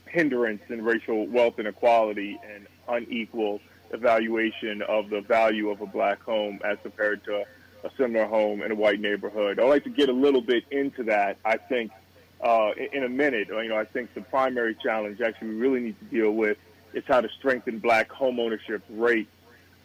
hindrance 0.07 0.61
in 0.69 0.83
racial 0.83 1.25
wealth 1.27 1.57
inequality 1.59 2.37
and 2.53 2.67
unequal 2.89 3.61
evaluation 3.93 4.81
of 4.83 5.09
the 5.09 5.21
value 5.21 5.69
of 5.69 5.81
a 5.81 5.85
black 5.85 6.21
home 6.21 6.59
as 6.63 6.77
compared 6.81 7.23
to 7.25 7.43
a, 7.83 7.89
similar 7.97 8.25
home 8.25 8.61
in 8.61 8.71
a 8.71 8.75
white 8.75 8.99
neighborhood. 8.99 9.59
I'd 9.59 9.67
like 9.67 9.83
to 9.85 9.89
get 9.89 10.07
a 10.07 10.13
little 10.13 10.41
bit 10.41 10.63
into 10.69 11.03
that. 11.05 11.37
I 11.43 11.57
think 11.57 11.91
uh, 12.39 12.71
in 12.93 13.03
a 13.03 13.09
minute, 13.09 13.47
you 13.49 13.69
know, 13.69 13.77
I 13.77 13.85
think 13.85 14.13
the 14.13 14.21
primary 14.21 14.75
challenge 14.83 15.19
actually 15.19 15.49
we 15.49 15.55
really 15.55 15.79
need 15.79 15.99
to 15.99 16.05
deal 16.05 16.31
with 16.31 16.57
is 16.93 17.03
how 17.07 17.21
to 17.21 17.29
strengthen 17.39 17.79
black 17.79 18.11
home 18.11 18.39
ownership 18.39 18.83
rates 18.89 19.31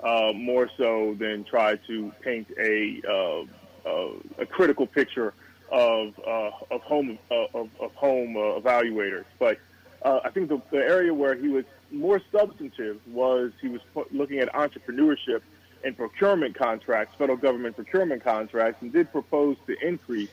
uh, 0.01 0.33
more 0.35 0.69
so 0.77 1.17
than 1.19 1.45
try 1.45 1.77
to 1.87 2.13
paint 2.21 2.47
a 2.59 3.01
uh, 3.09 3.45
uh, 3.89 4.09
a 4.39 4.47
critical 4.47 4.87
picture 4.87 5.33
of 5.71 6.19
uh, 6.27 6.51
of 6.71 6.83
home 6.83 7.19
uh, 7.31 7.47
of, 7.55 7.71
of 7.81 7.95
home 7.95 8.35
evaluators. 8.35 9.25
But 9.39 9.59
I 10.05 10.31
think 10.31 10.49
the, 10.49 10.61
the 10.71 10.79
area 10.79 11.13
where 11.13 11.35
he 11.35 11.49
was 11.49 11.65
more 11.90 12.21
substantive 12.33 13.00
was 13.07 13.52
he 13.61 13.69
was 13.69 13.81
looking 14.11 14.38
at 14.38 14.52
entrepreneurship 14.52 15.43
and 15.85 15.97
procurement 15.97 16.55
contracts, 16.57 17.14
federal 17.16 17.38
government 17.38 17.76
procurement 17.76 18.25
contracts, 18.25 18.83
and 18.83 18.93
did 18.93 19.11
propose 19.12 19.57
to 19.66 19.76
increase 19.87 20.33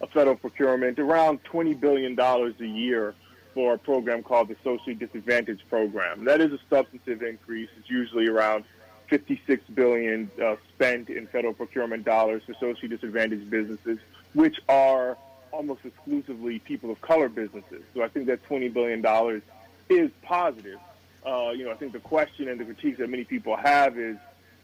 a 0.00 0.06
federal 0.06 0.36
procurement 0.36 0.98
around 0.98 1.42
$20 1.44 1.78
billion 1.78 2.18
a 2.18 2.64
year 2.64 3.14
for 3.54 3.74
a 3.74 3.78
program 3.78 4.22
called 4.22 4.48
the 4.48 4.56
Socially 4.62 4.94
Disadvantaged 4.94 5.68
Program. 5.68 6.24
That 6.24 6.40
is 6.40 6.52
a 6.52 6.58
substantive 6.68 7.22
increase. 7.22 7.70
It's 7.78 7.88
usually 7.88 8.28
around 8.28 8.64
56 9.08 9.64
billion 9.74 10.30
uh, 10.42 10.56
spent 10.74 11.08
in 11.08 11.26
federal 11.28 11.54
procurement 11.54 12.04
dollars 12.04 12.42
for 12.44 12.54
socially 12.54 12.88
disadvantaged 12.88 13.48
businesses, 13.48 13.98
which 14.34 14.58
are 14.68 15.16
almost 15.52 15.84
exclusively 15.84 16.58
people 16.58 16.90
of 16.90 17.00
color 17.00 17.28
businesses. 17.28 17.82
So 17.94 18.02
I 18.02 18.08
think 18.08 18.26
that 18.26 18.42
20 18.44 18.68
billion 18.70 19.02
dollars 19.02 19.42
is 19.88 20.10
positive. 20.22 20.78
Uh, 21.26 21.50
you 21.50 21.64
know, 21.64 21.72
I 21.72 21.74
think 21.74 21.92
the 21.92 22.00
question 22.00 22.48
and 22.48 22.60
the 22.60 22.64
critiques 22.64 22.98
that 22.98 23.08
many 23.08 23.24
people 23.24 23.56
have 23.56 23.98
is 23.98 24.16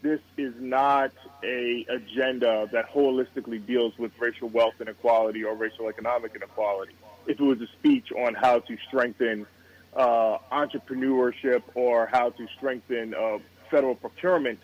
this 0.02 0.20
is 0.36 0.54
not 0.58 1.12
a 1.44 1.86
agenda 1.88 2.68
that 2.72 2.90
holistically 2.90 3.64
deals 3.64 3.92
with 3.98 4.12
racial 4.18 4.48
wealth 4.48 4.74
inequality 4.80 5.44
or 5.44 5.54
racial 5.54 5.88
economic 5.88 6.34
inequality. 6.34 6.94
If 7.26 7.38
it 7.38 7.44
was 7.44 7.60
a 7.60 7.66
speech 7.78 8.10
on 8.12 8.34
how 8.34 8.60
to 8.60 8.76
strengthen 8.88 9.46
uh, 9.94 10.38
entrepreneurship 10.52 11.62
or 11.74 12.06
how 12.06 12.30
to 12.30 12.46
strengthen 12.56 13.14
uh, 13.14 13.38
federal 13.70 13.94
procurement 13.94 14.58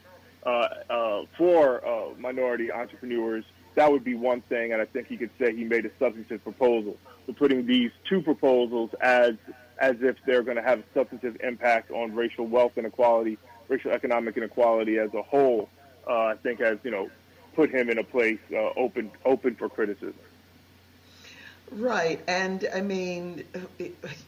uh, 0.44 0.68
uh, 0.88 1.22
for 1.36 1.86
uh, 1.86 2.14
minority 2.18 2.72
entrepreneurs, 2.72 3.44
that 3.74 3.92
would 3.92 4.04
be 4.04 4.14
one 4.14 4.40
thing, 4.42 4.72
and 4.72 4.80
I 4.80 4.86
think 4.86 5.06
he 5.06 5.18
could 5.18 5.30
say 5.38 5.54
he 5.54 5.64
made 5.64 5.84
a 5.84 5.90
substantive 5.98 6.42
proposal. 6.42 6.96
But 7.26 7.36
putting 7.36 7.66
these 7.66 7.90
two 8.08 8.22
proposals 8.22 8.90
as 9.02 9.34
as 9.78 9.96
if 10.00 10.16
they're 10.26 10.42
going 10.42 10.56
to 10.56 10.62
have 10.62 10.80
a 10.80 10.84
substantive 10.94 11.36
impact 11.42 11.90
on 11.90 12.14
racial 12.14 12.46
wealth 12.46 12.76
inequality, 12.76 13.38
racial 13.68 13.90
economic 13.90 14.36
inequality 14.36 14.98
as 14.98 15.12
a 15.14 15.22
whole, 15.22 15.68
uh, 16.08 16.12
I 16.12 16.34
think 16.42 16.60
has 16.60 16.78
you 16.82 16.90
know 16.90 17.10
put 17.54 17.70
him 17.70 17.90
in 17.90 17.98
a 17.98 18.04
place 18.04 18.38
uh, 18.52 18.70
open 18.76 19.10
open 19.24 19.54
for 19.56 19.68
criticism. 19.68 20.14
Right, 21.72 22.20
and 22.28 22.64
I 22.72 22.80
mean, 22.80 23.42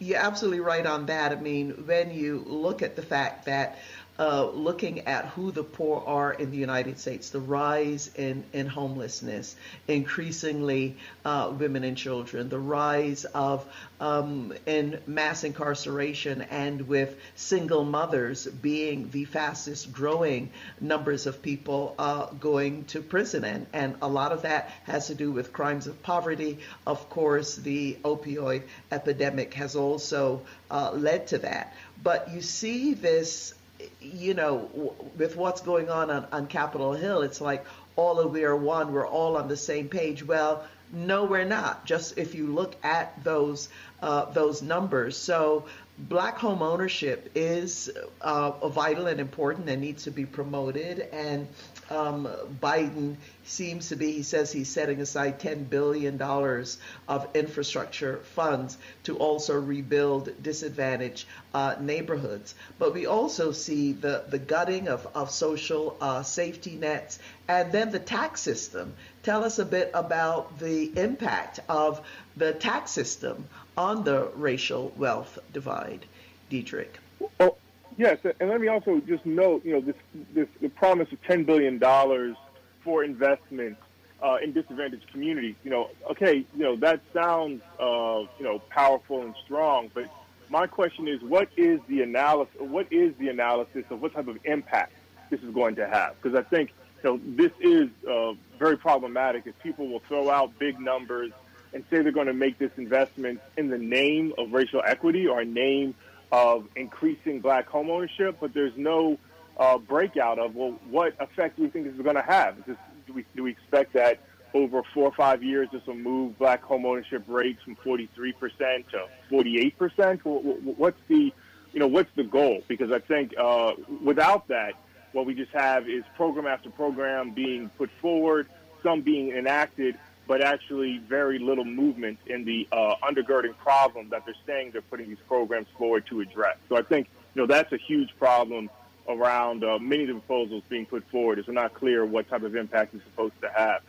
you're 0.01 0.19
absolutely 0.19 0.59
right 0.59 0.85
on 0.85 1.07
that. 1.07 1.31
I 1.31 1.37
mean, 1.37 1.85
when 1.87 2.11
you 2.11 2.43
look 2.45 2.83
at 2.83 2.97
the 2.97 3.03
fact 3.03 3.45
that 3.45 3.79
uh, 4.19 4.51
looking 4.51 5.01
at 5.01 5.27
who 5.27 5.53
the 5.53 5.63
poor 5.63 6.03
are 6.05 6.33
in 6.33 6.51
the 6.51 6.57
United 6.57 6.99
States, 6.99 7.31
the 7.31 7.41
rise 7.41 8.11
in, 8.17 8.45
in 8.53 8.67
homelessness, 8.67 9.55
increasingly 9.87 10.97
uh, 11.25 11.53
women 11.59 11.85
and 11.85 11.97
children, 11.97 12.49
the 12.49 12.59
rise 12.59 13.25
of 13.27 13.65
um, 14.01 14.53
in 14.67 15.01
mass 15.07 15.45
incarceration, 15.45 16.43
and 16.43 16.89
with 16.89 17.17
single 17.37 17.85
mothers 17.85 18.47
being 18.47 19.11
the 19.11 19.25
fastest 19.25 19.93
growing 19.93 20.51
numbers 20.81 21.27
of 21.27 21.41
people 21.43 21.95
uh, 21.99 22.27
going 22.41 22.85
to 22.87 23.01
prison. 23.01 23.45
And, 23.45 23.67
and 23.73 23.97
a 24.03 24.09
lot 24.09 24.33
of 24.33 24.43
that 24.43 24.71
has 24.85 25.07
to 25.09 25.15
do 25.15 25.31
with 25.31 25.53
crimes 25.53 25.87
of 25.87 26.03
poverty. 26.03 26.59
Of 26.87 27.09
course, 27.09 27.57
the 27.57 27.97
opioid 28.05 28.63
epidemic 28.91 29.55
has 29.55 29.77
also 29.77 30.43
uh, 30.71 30.93
led 30.93 31.29
to 31.29 31.39
that. 31.39 31.75
But 32.03 32.33
you 32.33 32.43
see 32.43 32.95
this 32.95 33.55
you 34.01 34.35
know, 34.35 34.95
with 35.17 35.37
what's 35.37 35.61
going 35.61 35.89
on, 35.89 36.11
on 36.11 36.27
on 36.33 36.47
Capitol 36.47 36.93
Hill, 36.93 37.23
it's 37.23 37.41
like 37.41 37.65
all 37.97 38.21
of 38.21 38.33
we 38.33 38.45
are 38.45 38.57
one. 38.57 38.93
We're 38.93 39.07
all 39.07 39.37
on 39.37 39.49
the 39.49 39.57
same 39.57 39.89
page. 39.89 40.25
Well, 40.25 40.65
no, 40.93 41.25
we're 41.25 41.45
not. 41.45 41.85
Just 41.85 42.19
if 42.19 42.35
you 42.35 42.47
look 42.47 42.75
at 42.85 43.23
those 43.25 43.69
uh, 44.01 44.27
those 44.27 44.63
numbers, 44.63 45.17
so 45.17 45.67
black 45.99 46.39
home 46.39 46.63
ownership 46.63 47.31
is 47.35 47.91
uh, 48.21 48.69
vital 48.69 49.07
and 49.07 49.21
important 49.21 49.69
and 49.69 49.81
needs 49.81 50.05
to 50.05 50.11
be 50.11 50.25
promoted. 50.25 51.01
And 51.13 51.49
um, 51.91 52.29
Biden 52.61 53.17
seems 53.45 53.89
to 53.89 53.97
be, 53.97 54.13
he 54.13 54.23
says 54.23 54.53
he's 54.53 54.69
setting 54.69 55.01
aside 55.01 55.41
$10 55.41 55.69
billion 55.71 56.21
of 56.21 57.29
infrastructure 57.35 58.19
funds 58.35 58.77
to 59.05 59.17
also 59.17 59.59
rebuild 59.59 60.31
disadvantaged 60.43 61.27
uh, 61.55 61.77
neighborhoods. 61.81 62.55
But 62.79 62.95
we 62.95 63.07
also 63.07 63.53
see 63.53 63.93
the, 63.93 64.25
the 64.29 64.39
gutting 64.39 64.89
of, 64.89 65.07
of 65.15 65.31
social 65.31 65.97
uh, 66.01 66.23
safety 66.23 66.77
nets 66.77 67.19
and 67.49 67.73
then 67.73 67.91
the 67.91 67.99
tax 67.99 68.41
system. 68.41 68.95
Tell 69.23 69.45
us 69.45 69.59
a 69.59 69.65
bit 69.65 69.91
about 69.95 70.59
the 70.59 70.93
impact 70.99 71.61
of 71.69 72.01
the 72.37 72.53
tax 72.53 72.91
system 72.91 73.47
on 73.77 74.05
the 74.05 74.31
racial 74.35 74.93
wealth 74.97 75.39
divide, 75.53 76.05
Dietrich. 76.51 76.99
Well, 77.39 77.58
Yes, 77.99 78.19
and 78.39 78.49
let 78.49 78.61
me 78.61 78.69
also 78.69 79.01
just 79.01 79.27
note, 79.27 79.65
you 79.65 79.73
know, 79.73 79.81
this, 79.81 79.97
this 80.33 80.47
the 80.63 80.69
promise 80.69 81.11
of 81.11 81.21
ten 81.25 81.43
billion 81.43 81.79
dollars 81.79 82.37
for 82.85 83.03
investment 83.03 83.77
uh, 84.23 84.37
in 84.43 84.53
disadvantaged 84.53 85.11
communities. 85.11 85.57
You 85.65 85.73
know, 85.73 85.91
okay, 86.13 86.47
you 86.57 86.63
know 86.63 86.77
that 86.77 87.01
sounds, 87.13 87.61
uh, 87.81 88.21
you 88.39 88.45
know, 88.45 88.61
powerful 88.71 89.23
and 89.23 89.35
strong, 89.45 89.91
but 89.93 90.09
my 90.49 90.69
question 90.69 91.09
is, 91.09 91.21
what 91.23 91.49
is 91.57 91.81
the 91.89 92.03
analysis? 92.03 92.55
What 92.61 92.87
is 92.93 93.17
the 93.19 93.31
analysis 93.31 93.85
of 93.91 94.01
what 94.01 94.15
type 94.15 94.29
of 94.29 94.39
impact 94.45 94.93
this 95.29 95.43
is 95.43 95.51
going 95.51 95.75
to 95.75 95.89
have? 95.89 96.15
Because 96.23 96.39
I 96.39 96.43
think, 96.49 96.73
you 97.03 97.11
know, 97.11 97.21
this 97.25 97.53
is 97.61 97.89
uh, 98.09 98.35
very 98.61 98.79
problematic. 98.79 99.43
If 99.47 99.59
people 99.59 99.89
will 99.89 100.01
throw 100.07 100.31
out 100.31 100.57
big 100.57 100.79
numbers 100.79 101.33
and 101.75 101.85
say 101.91 102.01
they're 102.03 102.13
going 102.13 102.29
to 102.29 102.33
make 102.33 102.59
this 102.59 102.71
investment 102.77 103.41
in 103.57 103.69
the 103.69 103.77
name 103.77 104.35
of 104.39 104.53
racial 104.53 104.83
equity 104.87 105.27
or 105.27 105.41
a 105.41 105.45
name 105.45 105.97
of 106.31 106.67
increasing 106.77 107.41
black 107.41 107.69
homeownership, 107.69 108.37
but 108.41 108.53
there's 108.53 108.77
no 108.77 109.19
uh, 109.59 109.79
breakout 109.79 110.39
of 110.39 110.55
well, 110.55 110.79
what 110.91 111.15
effect 111.21 111.57
do 111.57 111.63
we 111.63 111.69
think 111.69 111.87
this 111.87 111.95
is 111.95 112.03
going 112.03 112.17
to 112.17 112.23
have? 112.23 112.57
This, 112.67 112.77
do 113.07 113.13
we 113.13 113.25
do 113.35 113.43
we 113.45 113.51
expect 113.51 113.95
that 113.95 114.21
over 114.55 114.83
four 114.95 115.05
or 115.05 115.13
five 115.13 115.43
years 115.43 115.69
this 115.73 115.85
will 115.87 115.95
move 115.95 116.39
black 116.39 116.63
homeownership 116.63 117.23
rates 117.27 117.63
from 117.63 117.77
43 117.77 118.33
percent 118.33 118.89
to 118.91 119.07
48 119.31 119.79
percent? 119.79 120.21
What's 120.25 121.01
the 121.09 121.33
you 121.73 121.81
know 121.81 121.87
what's 121.87 122.11
the 122.15 122.25
goal? 122.25 122.63
Because 122.69 122.93
I 122.93 122.99
think 123.01 123.35
uh, 123.39 123.73
without 124.03 124.49
that, 124.49 124.75
what 125.13 125.27
we 125.27 125.35
just 125.35 125.53
have 125.53 125.89
is 125.89 126.05
program 126.17 126.47
after 126.47 126.71
program 126.71 127.31
being 127.31 127.71
put 127.71 127.91
forward, 128.01 128.49
some 128.83 129.01
being 129.01 129.31
enacted, 129.31 129.99
but 130.29 130.43
actually 130.43 130.99
very 130.99 131.39
little 131.39 131.65
movement 131.65 132.19
in 132.27 132.45
the 132.45 132.69
uh, 132.71 132.95
undergirding 133.03 133.57
problem 133.57 134.11
that 134.11 134.25
they're 134.27 134.35
saying 134.47 134.71
they're 134.73 134.83
putting 134.83 135.09
these 135.09 135.19
programs 135.27 135.67
forward 135.77 136.07
to 136.07 136.21
address. 136.21 136.59
So 136.69 136.77
I 136.77 136.83
think 136.83 137.09
you 137.35 137.43
know 137.43 137.47
that's 137.47 137.73
a 137.73 137.79
huge 137.79 138.11
problem 138.19 138.71
around 139.09 139.65
uh, 139.65 139.79
many 139.79 140.03
of 140.03 140.09
the 140.09 140.15
proposals 140.15 140.63
being 140.69 140.85
put 140.85 141.03
forward. 141.11 141.39
It's 141.39 141.49
not 141.49 141.73
clear 141.73 142.05
what 142.05 142.29
type 142.29 142.43
of 142.43 142.55
impact 142.55 142.95
it's 142.95 143.03
supposed 143.05 143.41
to 143.41 143.49
have. 143.49 143.81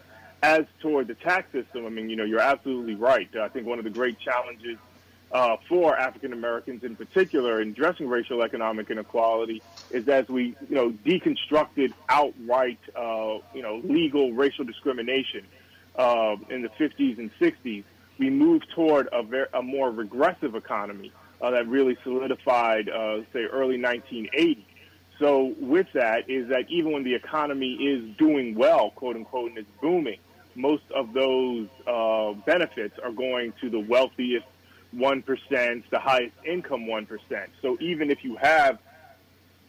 As 0.42 0.66
toward 0.80 1.08
the 1.08 1.16
tax 1.16 1.52
system, 1.52 1.86
I 1.86 1.90
mean, 1.90 2.10
you 2.10 2.16
know, 2.16 2.24
you're 2.24 2.40
absolutely 2.40 2.96
right. 2.96 3.30
I 3.36 3.50
think 3.50 3.68
one 3.68 3.78
of 3.78 3.84
the 3.84 3.90
great 3.90 4.18
challenges 4.18 4.78
uh, 5.34 5.58
for 5.68 5.98
African 5.98 6.32
Americans 6.32 6.86
in 6.86 6.96
particular 6.96 7.62
in 7.62 7.72
addressing 7.72 8.08
racial 8.08 8.42
economic 8.42 8.90
inequality 8.90 9.62
is 9.92 10.08
as 10.08 10.30
we, 10.30 10.56
you 10.70 10.76
know, 10.76 10.92
deconstructed 11.06 11.94
outright, 12.08 12.80
uh, 12.96 13.40
you 13.54 13.62
know, 13.62 13.82
legal 13.84 14.32
racial 14.32 14.64
discrimination 14.64 15.46
uh, 16.00 16.38
in 16.50 16.62
the 16.62 16.70
50s 16.70 17.20
and 17.20 17.30
60s, 17.40 17.84
we 18.18 18.30
moved 18.30 18.68
toward 18.74 19.10
a, 19.12 19.58
a 19.58 19.62
more 19.62 19.92
regressive 19.92 20.56
economy 20.56 21.12
uh, 21.42 21.52
that 21.52 21.68
really 21.68 21.98
solidified, 22.04 22.90
uh, 22.90 23.22
say, 23.34 23.44
early 23.44 23.80
1980. 23.80 24.66
So 25.20 25.54
with 25.60 25.88
that 25.94 26.30
is 26.30 26.48
that 26.50 26.70
even 26.70 26.94
when 26.94 27.04
the 27.04 27.14
economy 27.14 27.74
is 27.74 28.16
doing 28.18 28.56
well, 28.56 28.92
quote 28.92 29.18
unquote, 29.18 29.50
and 29.50 29.58
it's 29.58 29.70
booming, 29.82 30.20
most 30.56 30.84
of 30.96 31.14
those 31.14 31.68
uh, 31.86 32.32
benefits 32.46 32.98
are 33.04 33.12
going 33.12 33.54
to 33.62 33.70
the 33.70 33.80
wealthiest 33.80 34.46
1%, 34.96 35.84
the 35.90 36.00
highest 36.00 36.34
income 36.46 36.86
1%. 36.86 37.48
So 37.62 37.78
even 37.82 38.10
if 38.10 38.24
you 38.24 38.38
have 38.38 38.80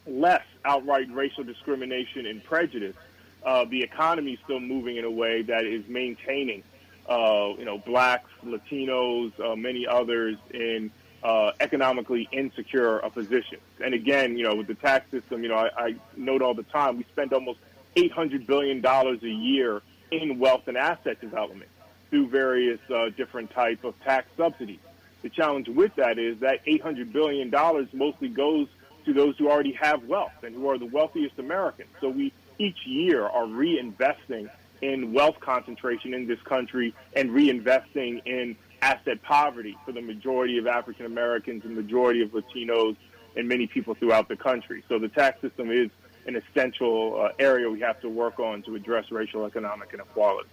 less 0.07 0.43
outright 0.63 1.13
racial 1.13 1.43
discrimination 1.43 2.25
and 2.25 2.43
prejudice, 2.43 2.95
uh, 3.43 3.65
the 3.65 3.81
economy 3.81 4.33
is 4.33 4.39
still 4.43 4.59
moving 4.59 4.97
in 4.97 5.05
a 5.05 5.11
way 5.11 5.41
that 5.43 5.65
is 5.65 5.87
maintaining, 5.87 6.63
uh, 7.07 7.49
you 7.57 7.65
know, 7.65 7.77
blacks, 7.79 8.29
Latinos, 8.45 9.31
uh, 9.39 9.55
many 9.55 9.87
others 9.87 10.37
in 10.53 10.91
uh, 11.23 11.51
economically 11.59 12.27
insecure 12.31 12.99
positions. 13.13 13.61
And 13.83 13.93
again, 13.93 14.37
you 14.37 14.43
know, 14.43 14.55
with 14.55 14.67
the 14.67 14.75
tax 14.75 15.09
system, 15.11 15.43
you 15.43 15.49
know, 15.49 15.55
I, 15.55 15.69
I 15.77 15.95
note 16.15 16.41
all 16.41 16.53
the 16.53 16.63
time 16.63 16.97
we 16.97 17.03
spend 17.11 17.33
almost 17.33 17.59
$800 17.95 18.45
billion 18.45 18.85
a 18.85 19.15
year 19.27 19.81
in 20.11 20.39
wealth 20.39 20.67
and 20.67 20.77
asset 20.77 21.19
development 21.21 21.69
through 22.09 22.29
various 22.29 22.79
uh, 22.93 23.09
different 23.09 23.51
type 23.51 23.83
of 23.83 23.99
tax 24.03 24.27
subsidies. 24.37 24.79
The 25.21 25.29
challenge 25.29 25.69
with 25.69 25.95
that 25.95 26.17
is 26.17 26.39
that 26.39 26.65
$800 26.65 27.11
billion 27.11 27.51
mostly 27.93 28.27
goes 28.27 28.67
to 29.05 29.13
those 29.13 29.37
who 29.37 29.49
already 29.49 29.73
have 29.73 30.03
wealth 30.05 30.31
and 30.43 30.55
who 30.55 30.69
are 30.69 30.77
the 30.77 30.85
wealthiest 30.85 31.39
Americans. 31.39 31.89
So 31.99 32.09
we 32.09 32.33
each 32.57 32.85
year 32.85 33.25
are 33.25 33.45
reinvesting 33.45 34.49
in 34.81 35.13
wealth 35.13 35.39
concentration 35.39 36.13
in 36.13 36.27
this 36.27 36.41
country 36.43 36.93
and 37.15 37.29
reinvesting 37.29 38.21
in 38.25 38.55
asset 38.81 39.21
poverty 39.21 39.77
for 39.85 39.91
the 39.91 40.01
majority 40.01 40.57
of 40.57 40.67
African 40.67 41.05
Americans 41.05 41.63
and 41.65 41.75
majority 41.75 42.21
of 42.21 42.31
Latinos 42.31 42.95
and 43.35 43.47
many 43.47 43.67
people 43.67 43.93
throughout 43.95 44.27
the 44.27 44.35
country. 44.35 44.83
So 44.89 44.99
the 44.99 45.07
tax 45.07 45.39
system 45.41 45.71
is 45.71 45.89
an 46.25 46.35
essential 46.35 47.21
uh, 47.21 47.29
area 47.39 47.69
we 47.69 47.79
have 47.81 47.99
to 48.01 48.09
work 48.09 48.39
on 48.39 48.61
to 48.63 48.75
address 48.75 49.11
racial 49.11 49.45
economic 49.45 49.91
inequality. 49.93 50.49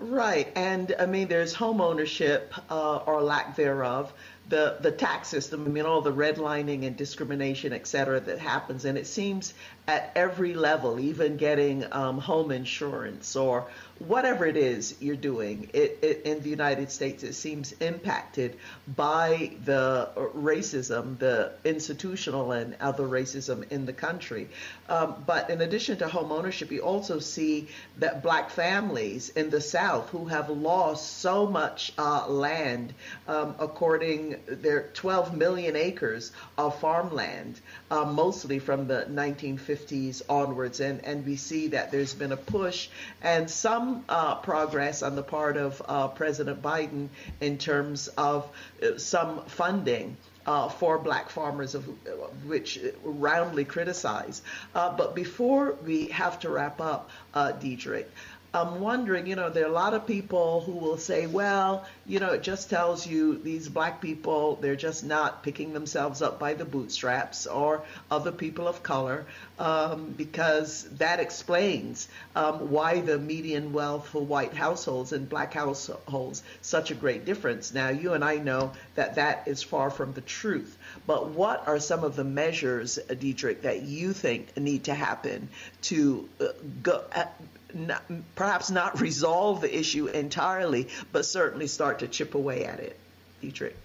Right, 0.00 0.52
and 0.54 0.94
I 1.00 1.06
mean, 1.06 1.26
there's 1.26 1.52
home 1.52 1.80
ownership 1.80 2.54
uh, 2.70 2.98
or 2.98 3.20
lack 3.20 3.56
thereof 3.56 4.12
the 4.48 4.76
the 4.80 4.90
tax 4.90 5.28
system, 5.28 5.64
I 5.66 5.68
mean, 5.68 5.84
all 5.84 6.00
the 6.00 6.12
redlining 6.12 6.86
and 6.86 6.96
discrimination, 6.96 7.72
et 7.72 7.86
cetera, 7.86 8.20
that 8.20 8.38
happens, 8.38 8.84
and 8.84 8.96
it 8.96 9.06
seems 9.06 9.54
at 9.86 10.12
every 10.14 10.54
level, 10.54 11.00
even 11.00 11.38
getting 11.38 11.84
um, 11.92 12.18
home 12.18 12.50
insurance 12.50 13.34
or 13.36 13.66
whatever 13.98 14.46
it 14.46 14.56
is 14.56 14.94
you're 15.00 15.16
doing 15.16 15.68
it, 15.72 15.98
it, 16.02 16.22
in 16.24 16.40
the 16.42 16.50
United 16.50 16.90
States, 16.90 17.22
it 17.22 17.32
seems 17.32 17.72
impacted 17.80 18.56
by 18.96 19.50
the 19.64 20.10
racism, 20.36 21.18
the 21.18 21.52
institutional 21.64 22.52
and 22.52 22.76
other 22.80 23.04
racism 23.04 23.70
in 23.72 23.86
the 23.86 23.92
country. 23.92 24.48
Um, 24.88 25.24
but 25.26 25.50
in 25.50 25.62
addition 25.62 25.98
to 25.98 26.08
home 26.08 26.32
ownership, 26.32 26.70
you 26.70 26.80
also 26.80 27.18
see 27.18 27.68
that 27.96 28.22
black 28.22 28.50
families 28.50 29.30
in 29.30 29.50
the 29.50 29.60
South 29.60 30.10
who 30.10 30.26
have 30.26 30.50
lost 30.50 31.18
so 31.18 31.46
much 31.46 31.92
uh, 31.98 32.28
land, 32.28 32.94
um, 33.26 33.54
according 33.58 34.37
their 34.46 34.88
12 34.94 35.36
million 35.36 35.76
acres 35.76 36.32
of 36.56 36.78
farmland, 36.80 37.60
uh, 37.90 38.04
mostly 38.04 38.58
from 38.58 38.86
the 38.86 39.06
1950s 39.10 40.22
onwards, 40.28 40.80
and 40.80 41.04
and 41.04 41.24
we 41.26 41.36
see 41.36 41.68
that 41.68 41.90
there's 41.90 42.14
been 42.14 42.32
a 42.32 42.36
push 42.36 42.88
and 43.22 43.50
some 43.50 44.04
uh, 44.08 44.36
progress 44.36 45.02
on 45.02 45.16
the 45.16 45.22
part 45.22 45.56
of 45.56 45.82
uh, 45.86 46.08
President 46.08 46.62
Biden 46.62 47.08
in 47.40 47.58
terms 47.58 48.08
of 48.08 48.48
uh, 48.82 48.98
some 48.98 49.44
funding. 49.46 50.16
Uh, 50.46 50.66
for 50.66 50.96
black 50.98 51.28
farmers, 51.28 51.74
of 51.74 51.84
which 52.46 52.80
roundly 53.04 53.66
criticized. 53.66 54.42
Uh, 54.74 54.96
but 54.96 55.14
before 55.14 55.76
we 55.84 56.06
have 56.06 56.40
to 56.40 56.48
wrap 56.48 56.80
up, 56.80 57.10
uh, 57.34 57.52
Diedrich, 57.52 58.10
I'm 58.54 58.80
wondering, 58.80 59.26
you 59.26 59.36
know, 59.36 59.50
there 59.50 59.64
are 59.64 59.68
a 59.68 59.72
lot 59.72 59.92
of 59.92 60.06
people 60.06 60.62
who 60.62 60.72
will 60.72 60.96
say, 60.96 61.26
well, 61.26 61.84
you 62.06 62.18
know, 62.18 62.30
it 62.30 62.42
just 62.42 62.70
tells 62.70 63.06
you 63.06 63.36
these 63.36 63.68
black 63.68 64.00
people, 64.00 64.56
they're 64.56 64.74
just 64.74 65.04
not 65.04 65.42
picking 65.42 65.74
themselves 65.74 66.22
up 66.22 66.38
by 66.38 66.54
the 66.54 66.64
bootstraps 66.64 67.46
or 67.46 67.82
other 68.10 68.32
people 68.32 68.66
of 68.66 68.82
color, 68.82 69.26
um, 69.58 70.14
because 70.16 70.84
that 70.92 71.20
explains 71.20 72.08
um, 72.34 72.70
why 72.70 73.02
the 73.02 73.18
median 73.18 73.74
wealth 73.74 74.08
for 74.08 74.24
white 74.24 74.54
households 74.54 75.12
and 75.12 75.28
black 75.28 75.52
households 75.52 76.42
such 76.62 76.90
a 76.90 76.94
great 76.94 77.26
difference. 77.26 77.74
Now, 77.74 77.90
you 77.90 78.14
and 78.14 78.24
I 78.24 78.36
know 78.36 78.72
that 78.94 79.16
that 79.16 79.46
is 79.46 79.62
far 79.62 79.90
from 79.90 80.14
the 80.14 80.22
truth. 80.22 80.77
But 81.06 81.30
what 81.30 81.66
are 81.66 81.80
some 81.80 82.04
of 82.04 82.16
the 82.16 82.24
measures, 82.24 82.98
Dietrich, 83.18 83.62
that 83.62 83.82
you 83.82 84.12
think 84.12 84.56
need 84.56 84.84
to 84.84 84.94
happen 84.94 85.48
to 85.82 86.28
uh, 86.40 86.44
go, 86.82 87.02
uh, 87.14 87.24
perhaps 88.34 88.70
not 88.70 89.00
resolve 89.00 89.60
the 89.60 89.78
issue 89.78 90.06
entirely, 90.06 90.88
but 91.12 91.24
certainly 91.24 91.66
start 91.66 92.00
to 92.00 92.08
chip 92.08 92.34
away 92.34 92.64
at 92.64 92.80
it. 92.80 92.98
Dietrich? 93.40 93.76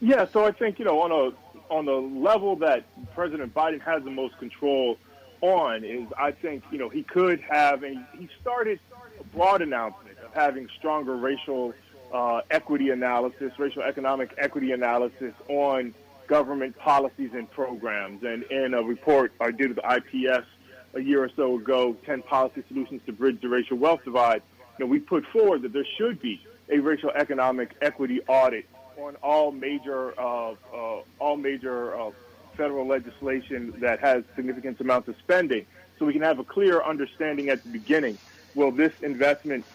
Yeah, 0.00 0.26
so 0.26 0.44
I 0.44 0.52
think 0.52 0.78
you 0.78 0.84
know 0.84 1.00
on 1.02 1.12
a 1.12 1.72
on 1.72 1.86
the 1.86 1.92
level 1.92 2.56
that 2.56 2.84
President 3.14 3.54
Biden 3.54 3.80
has 3.80 4.02
the 4.04 4.10
most 4.10 4.38
control 4.38 4.98
on 5.40 5.84
is 5.84 6.06
I 6.16 6.32
think 6.32 6.64
you 6.70 6.78
know 6.78 6.88
he 6.88 7.02
could 7.02 7.40
have 7.40 7.82
a 7.82 7.94
he 8.18 8.28
started 8.40 8.78
a 9.20 9.24
broad 9.24 9.62
announcement 9.62 10.18
of 10.18 10.32
having 10.32 10.68
stronger 10.78 11.16
racial 11.16 11.74
uh, 12.12 12.42
equity 12.50 12.90
analysis, 12.90 13.52
racial 13.58 13.82
economic 13.82 14.34
equity 14.38 14.72
analysis 14.72 15.34
on 15.48 15.94
government 16.32 16.74
policies 16.78 17.28
and 17.34 17.50
programs. 17.50 18.24
And 18.24 18.42
in 18.44 18.72
a 18.72 18.82
report 18.82 19.32
I 19.38 19.50
did 19.50 19.68
with 19.68 19.76
the 19.76 19.94
IPS 19.96 20.46
a 20.94 21.00
year 21.00 21.22
or 21.22 21.30
so 21.36 21.58
ago, 21.58 21.94
10 22.06 22.22
policy 22.22 22.64
solutions 22.68 23.02
to 23.04 23.12
bridge 23.12 23.42
the 23.42 23.50
racial 23.50 23.76
wealth 23.76 24.02
divide, 24.02 24.40
you 24.78 24.86
know, 24.86 24.90
we 24.90 24.98
put 24.98 25.26
forward 25.26 25.60
that 25.60 25.74
there 25.74 25.84
should 25.98 26.22
be 26.22 26.40
a 26.70 26.78
racial 26.78 27.10
economic 27.10 27.76
equity 27.82 28.22
audit 28.28 28.66
on 28.96 29.14
all 29.16 29.52
major 29.52 30.18
uh, 30.18 30.52
uh, 30.74 31.02
all 31.18 31.36
major 31.36 31.94
uh, 32.00 32.10
federal 32.56 32.86
legislation 32.86 33.74
that 33.80 34.00
has 34.00 34.24
significant 34.34 34.80
amounts 34.80 35.08
of 35.08 35.16
spending, 35.18 35.66
so 35.98 36.06
we 36.06 36.14
can 36.14 36.22
have 36.22 36.38
a 36.38 36.44
clear 36.44 36.82
understanding 36.82 37.50
at 37.50 37.62
the 37.62 37.68
beginning. 37.68 38.16
Will 38.54 38.70
this 38.70 38.94
investment 39.02 39.66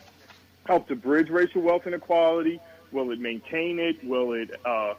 help 0.65 0.88
to 0.88 0.96
bridge 0.96 1.30
racial 1.30 1.62
wealth 1.62 1.86
inequality? 1.86 2.60
Will 2.91 3.12
it 3.12 3.20
maintain 3.20 3.78
it? 3.78 4.04
Will 4.04 4.34
it 4.34 4.50
uh, 4.65 4.96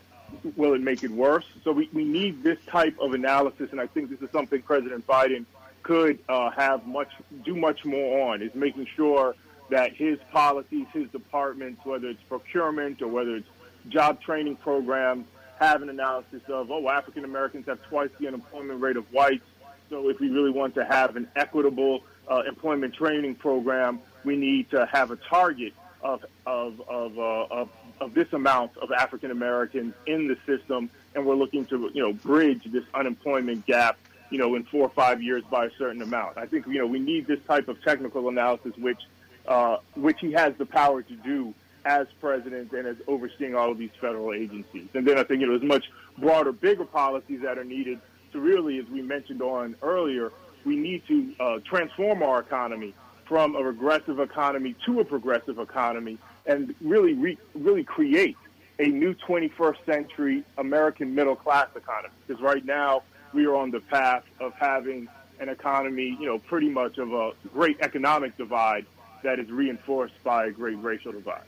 will 0.56 0.74
it 0.74 0.80
make 0.80 1.02
it 1.02 1.10
worse? 1.10 1.44
So 1.64 1.72
we, 1.72 1.88
we 1.92 2.04
need 2.04 2.42
this 2.42 2.58
type 2.66 2.96
of 3.00 3.12
analysis, 3.14 3.70
and 3.70 3.80
I 3.80 3.86
think 3.86 4.10
this 4.10 4.20
is 4.20 4.30
something 4.30 4.62
President 4.62 5.06
Biden 5.06 5.44
could 5.82 6.18
uh, 6.28 6.50
have 6.50 6.86
much 6.86 7.10
do 7.44 7.56
much 7.56 7.84
more 7.84 8.30
on 8.30 8.42
is 8.42 8.54
making 8.54 8.86
sure 8.94 9.34
that 9.70 9.94
his 9.94 10.18
policies, 10.32 10.86
his 10.92 11.08
departments, 11.10 11.84
whether 11.84 12.08
it's 12.08 12.22
procurement 12.28 13.00
or 13.02 13.08
whether 13.08 13.36
it's 13.36 13.48
job 13.88 14.20
training 14.20 14.56
programs, 14.56 15.26
have 15.58 15.82
an 15.82 15.88
analysis 15.88 16.42
of 16.48 16.70
oh 16.70 16.88
African 16.88 17.24
Americans 17.24 17.66
have 17.66 17.82
twice 17.84 18.10
the 18.18 18.28
unemployment 18.28 18.80
rate 18.80 18.96
of 18.96 19.10
whites. 19.12 19.44
So 19.90 20.08
if 20.08 20.20
we 20.20 20.28
really 20.28 20.50
want 20.50 20.74
to 20.74 20.84
have 20.84 21.16
an 21.16 21.28
equitable 21.36 22.02
uh, 22.28 22.42
employment 22.46 22.94
training 22.94 23.36
program, 23.36 24.00
we 24.24 24.36
need 24.36 24.70
to 24.70 24.86
have 24.86 25.10
a 25.10 25.16
target 25.16 25.72
of 26.02 26.24
of 26.46 26.80
of, 26.88 27.18
uh, 27.18 27.46
of 27.50 27.68
of 28.00 28.14
this 28.14 28.32
amount 28.32 28.76
of 28.78 28.92
African 28.92 29.30
Americans 29.30 29.94
in 30.06 30.28
the 30.28 30.36
system, 30.46 30.90
and 31.14 31.26
we're 31.26 31.34
looking 31.34 31.64
to 31.66 31.90
you 31.92 32.02
know 32.02 32.12
bridge 32.12 32.62
this 32.66 32.84
unemployment 32.94 33.66
gap 33.66 33.98
you 34.30 34.38
know, 34.38 34.54
in 34.54 34.64
four 34.64 34.82
or 34.82 34.90
five 34.90 35.22
years 35.22 35.42
by 35.50 35.66
a 35.66 35.70
certain 35.78 36.02
amount. 36.02 36.36
I 36.36 36.46
think, 36.46 36.66
you 36.66 36.78
know, 36.78 36.86
we 36.86 36.98
need 36.98 37.26
this 37.26 37.40
type 37.46 37.68
of 37.68 37.82
technical 37.82 38.28
analysis, 38.28 38.76
which, 38.76 39.00
uh, 39.46 39.78
which 39.94 40.20
he 40.20 40.32
has 40.32 40.54
the 40.56 40.66
power 40.66 41.02
to 41.02 41.14
do 41.16 41.54
as 41.84 42.06
president 42.20 42.72
and 42.72 42.86
as 42.86 42.96
overseeing 43.06 43.54
all 43.54 43.70
of 43.70 43.78
these 43.78 43.90
federal 44.00 44.34
agencies. 44.34 44.88
And 44.94 45.06
then 45.06 45.18
I 45.18 45.22
think, 45.22 45.40
you 45.40 45.46
know, 45.46 45.58
there's 45.58 45.68
much 45.68 45.90
broader, 46.18 46.52
bigger 46.52 46.84
policies 46.84 47.40
that 47.42 47.56
are 47.56 47.64
needed 47.64 48.00
to 48.32 48.40
really, 48.40 48.78
as 48.78 48.86
we 48.88 49.00
mentioned 49.00 49.40
on 49.40 49.74
earlier, 49.82 50.32
we 50.64 50.76
need 50.76 51.06
to 51.06 51.34
uh, 51.40 51.58
transform 51.64 52.22
our 52.22 52.40
economy 52.40 52.94
from 53.28 53.54
a 53.54 53.62
regressive 53.62 54.18
economy 54.18 54.74
to 54.86 55.00
a 55.00 55.04
progressive 55.04 55.58
economy 55.58 56.18
and 56.46 56.74
really, 56.80 57.12
re- 57.12 57.38
really 57.54 57.84
create 57.84 58.36
a 58.78 58.86
new 58.86 59.14
21st 59.14 59.84
century 59.84 60.42
American 60.56 61.14
middle 61.14 61.36
class 61.36 61.68
economy. 61.76 62.14
Because 62.26 62.42
right 62.42 62.64
now 62.64 63.02
we 63.34 63.44
are 63.44 63.54
on 63.54 63.70
the 63.70 63.80
path 63.80 64.24
of 64.40 64.54
having 64.54 65.08
an 65.40 65.50
economy, 65.50 66.16
you 66.18 66.26
know, 66.26 66.38
pretty 66.38 66.70
much 66.70 66.96
of 66.98 67.12
a 67.12 67.32
great 67.52 67.76
economic 67.80 68.36
divide 68.38 68.86
that 69.22 69.38
is 69.38 69.50
reinforced 69.50 70.14
by 70.24 70.46
a 70.46 70.50
great 70.50 70.82
racial 70.82 71.12
divide. 71.12 71.42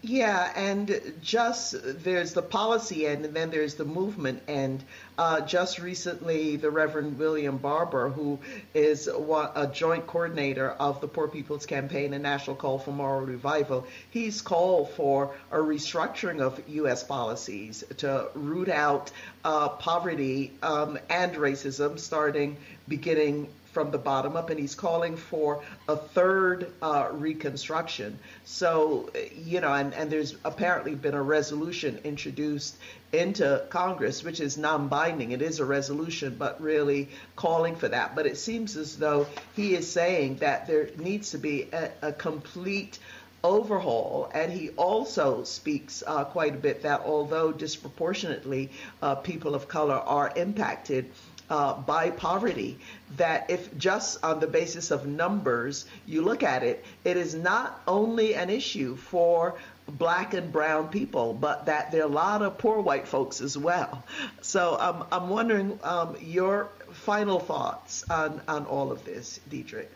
Yeah, 0.00 0.52
and 0.54 1.00
just 1.20 1.74
there's 2.04 2.32
the 2.32 2.42
policy 2.42 3.04
end, 3.04 3.24
and 3.24 3.34
then 3.34 3.50
there's 3.50 3.74
the 3.74 3.84
movement 3.84 4.42
end. 4.46 4.84
Uh, 5.18 5.40
just 5.40 5.80
recently, 5.80 6.54
the 6.54 6.70
Reverend 6.70 7.18
William 7.18 7.58
Barber, 7.58 8.08
who 8.08 8.38
is 8.74 9.08
a 9.08 9.70
joint 9.74 10.06
coordinator 10.06 10.70
of 10.70 11.00
the 11.00 11.08
Poor 11.08 11.26
People's 11.26 11.66
Campaign 11.66 12.14
and 12.14 12.22
National 12.22 12.54
Call 12.54 12.78
for 12.78 12.92
Moral 12.92 13.26
Revival, 13.26 13.88
he's 14.10 14.40
called 14.40 14.90
for 14.90 15.34
a 15.50 15.56
restructuring 15.56 16.40
of 16.40 16.62
U.S. 16.68 17.02
policies 17.02 17.82
to 17.96 18.28
root 18.34 18.68
out 18.68 19.10
uh, 19.44 19.68
poverty 19.68 20.52
um, 20.62 20.96
and 21.10 21.34
racism, 21.34 21.98
starting 21.98 22.56
beginning 22.86 23.48
from 23.72 23.90
the 23.90 23.98
bottom 23.98 24.36
up, 24.36 24.50
and 24.50 24.58
he's 24.58 24.74
calling 24.74 25.16
for 25.16 25.62
a 25.88 25.96
third 25.96 26.72
uh, 26.82 27.08
reconstruction. 27.12 28.18
So, 28.44 29.10
you 29.36 29.60
know, 29.60 29.72
and, 29.72 29.94
and 29.94 30.10
there's 30.10 30.34
apparently 30.44 30.94
been 30.94 31.14
a 31.14 31.22
resolution 31.22 32.00
introduced 32.04 32.76
into 33.12 33.64
Congress, 33.70 34.22
which 34.22 34.40
is 34.40 34.58
non 34.58 34.88
binding. 34.88 35.32
It 35.32 35.42
is 35.42 35.60
a 35.60 35.64
resolution, 35.64 36.36
but 36.38 36.60
really 36.60 37.08
calling 37.36 37.76
for 37.76 37.88
that. 37.88 38.14
But 38.14 38.26
it 38.26 38.36
seems 38.36 38.76
as 38.76 38.96
though 38.96 39.26
he 39.54 39.74
is 39.74 39.90
saying 39.90 40.36
that 40.36 40.66
there 40.66 40.90
needs 40.96 41.30
to 41.30 41.38
be 41.38 41.68
a, 41.72 41.90
a 42.02 42.12
complete 42.12 42.98
overhaul. 43.44 44.30
And 44.34 44.52
he 44.52 44.70
also 44.70 45.44
speaks 45.44 46.02
uh, 46.06 46.24
quite 46.24 46.54
a 46.54 46.58
bit 46.58 46.82
that 46.82 47.02
although 47.04 47.52
disproportionately 47.52 48.70
uh, 49.00 49.14
people 49.16 49.54
of 49.54 49.68
color 49.68 49.94
are 49.94 50.32
impacted, 50.36 51.10
uh, 51.50 51.74
by 51.74 52.10
poverty 52.10 52.78
that 53.16 53.50
if 53.50 53.76
just 53.78 54.22
on 54.24 54.40
the 54.40 54.46
basis 54.46 54.90
of 54.90 55.06
numbers 55.06 55.86
you 56.06 56.22
look 56.22 56.42
at 56.42 56.62
it, 56.62 56.84
it 57.04 57.16
is 57.16 57.34
not 57.34 57.80
only 57.86 58.34
an 58.34 58.50
issue 58.50 58.96
for 58.96 59.54
black 59.88 60.34
and 60.34 60.52
brown 60.52 60.88
people, 60.88 61.32
but 61.32 61.66
that 61.66 61.90
there 61.90 62.02
are 62.02 62.04
a 62.04 62.12
lot 62.12 62.42
of 62.42 62.58
poor 62.58 62.80
white 62.80 63.08
folks 63.08 63.40
as 63.40 63.56
well. 63.56 64.04
So 64.42 64.76
um, 64.78 65.06
I'm 65.10 65.30
wondering 65.30 65.78
um, 65.82 66.16
your 66.20 66.68
final 66.92 67.40
thoughts 67.40 68.04
on, 68.10 68.40
on 68.48 68.66
all 68.66 68.92
of 68.92 69.04
this, 69.04 69.40
Diedrich. 69.48 69.90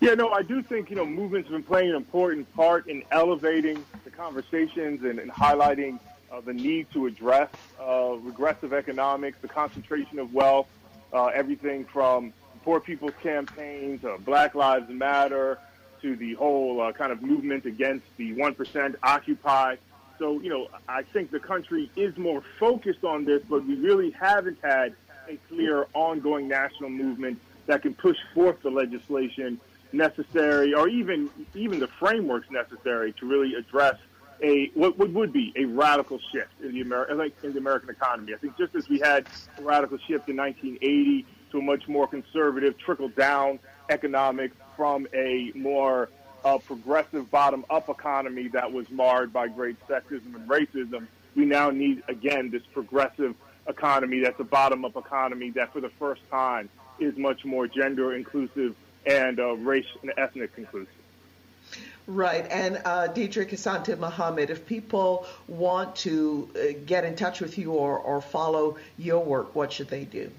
Yeah, 0.00 0.14
no, 0.14 0.30
I 0.30 0.42
do 0.42 0.62
think, 0.62 0.88
you 0.88 0.96
know, 0.96 1.04
movements 1.04 1.50
have 1.50 1.56
been 1.56 1.62
playing 1.62 1.90
an 1.90 1.96
important 1.96 2.50
part 2.54 2.86
in 2.86 3.02
elevating 3.10 3.84
the 4.04 4.10
conversations 4.10 5.02
and, 5.04 5.18
and 5.18 5.30
highlighting 5.30 5.98
uh, 6.30 6.40
the 6.40 6.52
need 6.52 6.90
to 6.92 7.06
address 7.06 7.50
uh, 7.80 8.14
regressive 8.22 8.72
economics, 8.72 9.38
the 9.42 9.48
concentration 9.48 10.18
of 10.18 10.32
wealth, 10.32 10.68
uh, 11.12 11.26
everything 11.26 11.84
from 11.84 12.32
poor 12.64 12.80
people's 12.80 13.14
campaigns, 13.22 14.04
uh, 14.04 14.16
Black 14.18 14.54
Lives 14.54 14.88
Matter, 14.90 15.58
to 16.02 16.16
the 16.16 16.34
whole 16.34 16.80
uh, 16.80 16.92
kind 16.92 17.12
of 17.12 17.22
movement 17.22 17.66
against 17.66 18.06
the 18.16 18.34
1% 18.34 18.94
Occupy. 19.02 19.76
So, 20.18 20.40
you 20.40 20.50
know, 20.50 20.68
I 20.88 21.02
think 21.02 21.30
the 21.30 21.40
country 21.40 21.90
is 21.96 22.16
more 22.16 22.42
focused 22.58 23.04
on 23.04 23.24
this, 23.24 23.42
but 23.48 23.66
we 23.66 23.74
really 23.74 24.10
haven't 24.10 24.58
had 24.62 24.94
a 25.28 25.36
clear 25.48 25.86
ongoing 25.94 26.48
national 26.48 26.90
movement 26.90 27.40
that 27.66 27.82
can 27.82 27.94
push 27.94 28.16
forth 28.34 28.60
the 28.62 28.70
legislation 28.70 29.60
necessary 29.92 30.72
or 30.72 30.88
even 30.88 31.28
even 31.54 31.80
the 31.80 31.88
frameworks 31.88 32.48
necessary 32.50 33.12
to 33.12 33.26
really 33.26 33.54
address 33.54 33.96
a 34.42 34.70
what, 34.74 34.96
would 34.98 35.32
be 35.32 35.52
a 35.56 35.64
radical 35.64 36.18
shift 36.32 36.52
in 36.62 36.72
the 36.72 36.80
American 36.80 37.32
in 37.42 37.52
the 37.52 37.58
American 37.58 37.90
economy. 37.90 38.34
I 38.34 38.38
think 38.38 38.56
just 38.56 38.74
as 38.74 38.88
we 38.88 38.98
had 39.00 39.26
a 39.58 39.62
radical 39.62 39.98
shift 39.98 40.28
in 40.28 40.36
1980 40.36 41.26
to 41.52 41.58
a 41.58 41.62
much 41.62 41.86
more 41.88 42.06
conservative 42.06 42.78
trickle 42.78 43.08
down 43.08 43.58
economics 43.88 44.56
from 44.76 45.06
a 45.12 45.52
more 45.54 46.08
uh, 46.44 46.58
progressive 46.58 47.30
bottom 47.30 47.64
up 47.70 47.88
economy 47.88 48.48
that 48.48 48.72
was 48.72 48.88
marred 48.90 49.32
by 49.32 49.48
great 49.48 49.76
sexism 49.88 50.34
and 50.34 50.48
racism, 50.48 51.06
we 51.34 51.44
now 51.44 51.70
need 51.70 52.02
again 52.08 52.50
this 52.50 52.62
progressive 52.72 53.34
economy 53.66 54.20
that's 54.20 54.40
a 54.40 54.44
bottom 54.44 54.84
up 54.84 54.96
economy 54.96 55.50
that 55.50 55.72
for 55.72 55.80
the 55.80 55.90
first 55.98 56.22
time 56.30 56.68
is 56.98 57.16
much 57.16 57.44
more 57.44 57.66
gender 57.66 58.14
inclusive 58.14 58.74
and 59.06 59.38
uh, 59.38 59.54
race 59.56 59.86
and 60.02 60.12
ethnic 60.16 60.50
inclusive. 60.56 60.99
Right. 62.06 62.46
And 62.50 62.80
uh, 62.84 63.06
Diedrich 63.08 63.50
Asante 63.50 63.96
Muhammad, 63.96 64.50
if 64.50 64.66
people 64.66 65.26
want 65.46 65.94
to 65.96 66.48
uh, 66.56 66.78
get 66.84 67.04
in 67.04 67.14
touch 67.14 67.40
with 67.40 67.56
you 67.56 67.72
or, 67.72 67.98
or 67.98 68.20
follow 68.20 68.78
your 68.98 69.22
work, 69.22 69.54
what 69.54 69.72
should 69.72 69.88
they 69.88 70.04
do? 70.04 70.30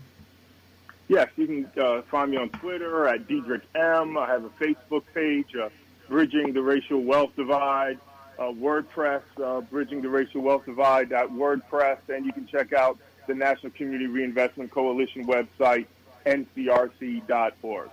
Yes, 1.07 1.29
you 1.35 1.45
can 1.45 1.81
uh, 1.81 2.01
find 2.03 2.31
me 2.31 2.37
on 2.37 2.49
Twitter 2.49 3.07
at 3.07 3.27
Dedrick 3.27 3.61
M. 3.75 4.17
I 4.17 4.27
have 4.27 4.45
a 4.45 4.49
Facebook 4.49 5.03
page, 5.13 5.55
uh, 5.55 5.69
Bridging 6.07 6.53
the 6.53 6.61
Racial 6.61 7.01
Wealth 7.01 7.31
Divide, 7.35 7.99
uh, 8.39 8.43
WordPress, 8.43 9.21
uh, 9.43 9.61
Bridging 9.61 10.01
the 10.01 10.09
Racial 10.09 10.41
Wealth 10.41 10.65
Divide 10.65 11.11
at 11.11 11.27
WordPress, 11.29 11.97
and 12.09 12.25
you 12.25 12.31
can 12.31 12.47
check 12.47 12.73
out 12.73 12.97
the 13.27 13.35
National 13.35 13.71
Community 13.73 14.07
Reinvestment 14.07 14.71
Coalition 14.71 15.27
website, 15.27 15.85
ncrc.org. 16.25 17.89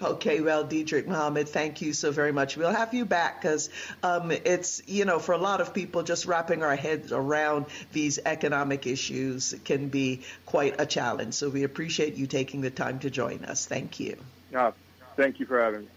Okay, 0.00 0.40
well, 0.40 0.64
Diedrich 0.64 1.06
Muhammad, 1.06 1.48
thank 1.48 1.82
you 1.82 1.92
so 1.92 2.10
very 2.10 2.32
much. 2.32 2.56
We'll 2.56 2.72
have 2.72 2.94
you 2.94 3.04
back 3.04 3.42
because 3.42 3.70
um, 4.02 4.30
it's, 4.30 4.82
you 4.86 5.04
know, 5.04 5.18
for 5.18 5.32
a 5.32 5.38
lot 5.38 5.60
of 5.60 5.74
people, 5.74 6.02
just 6.02 6.26
wrapping 6.26 6.62
our 6.62 6.76
heads 6.76 7.12
around 7.12 7.66
these 7.92 8.18
economic 8.24 8.86
issues 8.86 9.54
can 9.64 9.88
be 9.88 10.22
quite 10.46 10.80
a 10.80 10.86
challenge. 10.86 11.34
So 11.34 11.48
we 11.48 11.64
appreciate 11.64 12.14
you 12.14 12.26
taking 12.26 12.60
the 12.60 12.70
time 12.70 13.00
to 13.00 13.10
join 13.10 13.44
us. 13.44 13.66
Thank 13.66 14.00
you. 14.00 14.16
Uh, 14.54 14.72
thank 15.16 15.40
you 15.40 15.46
for 15.46 15.60
having 15.60 15.82
me. 15.82 15.88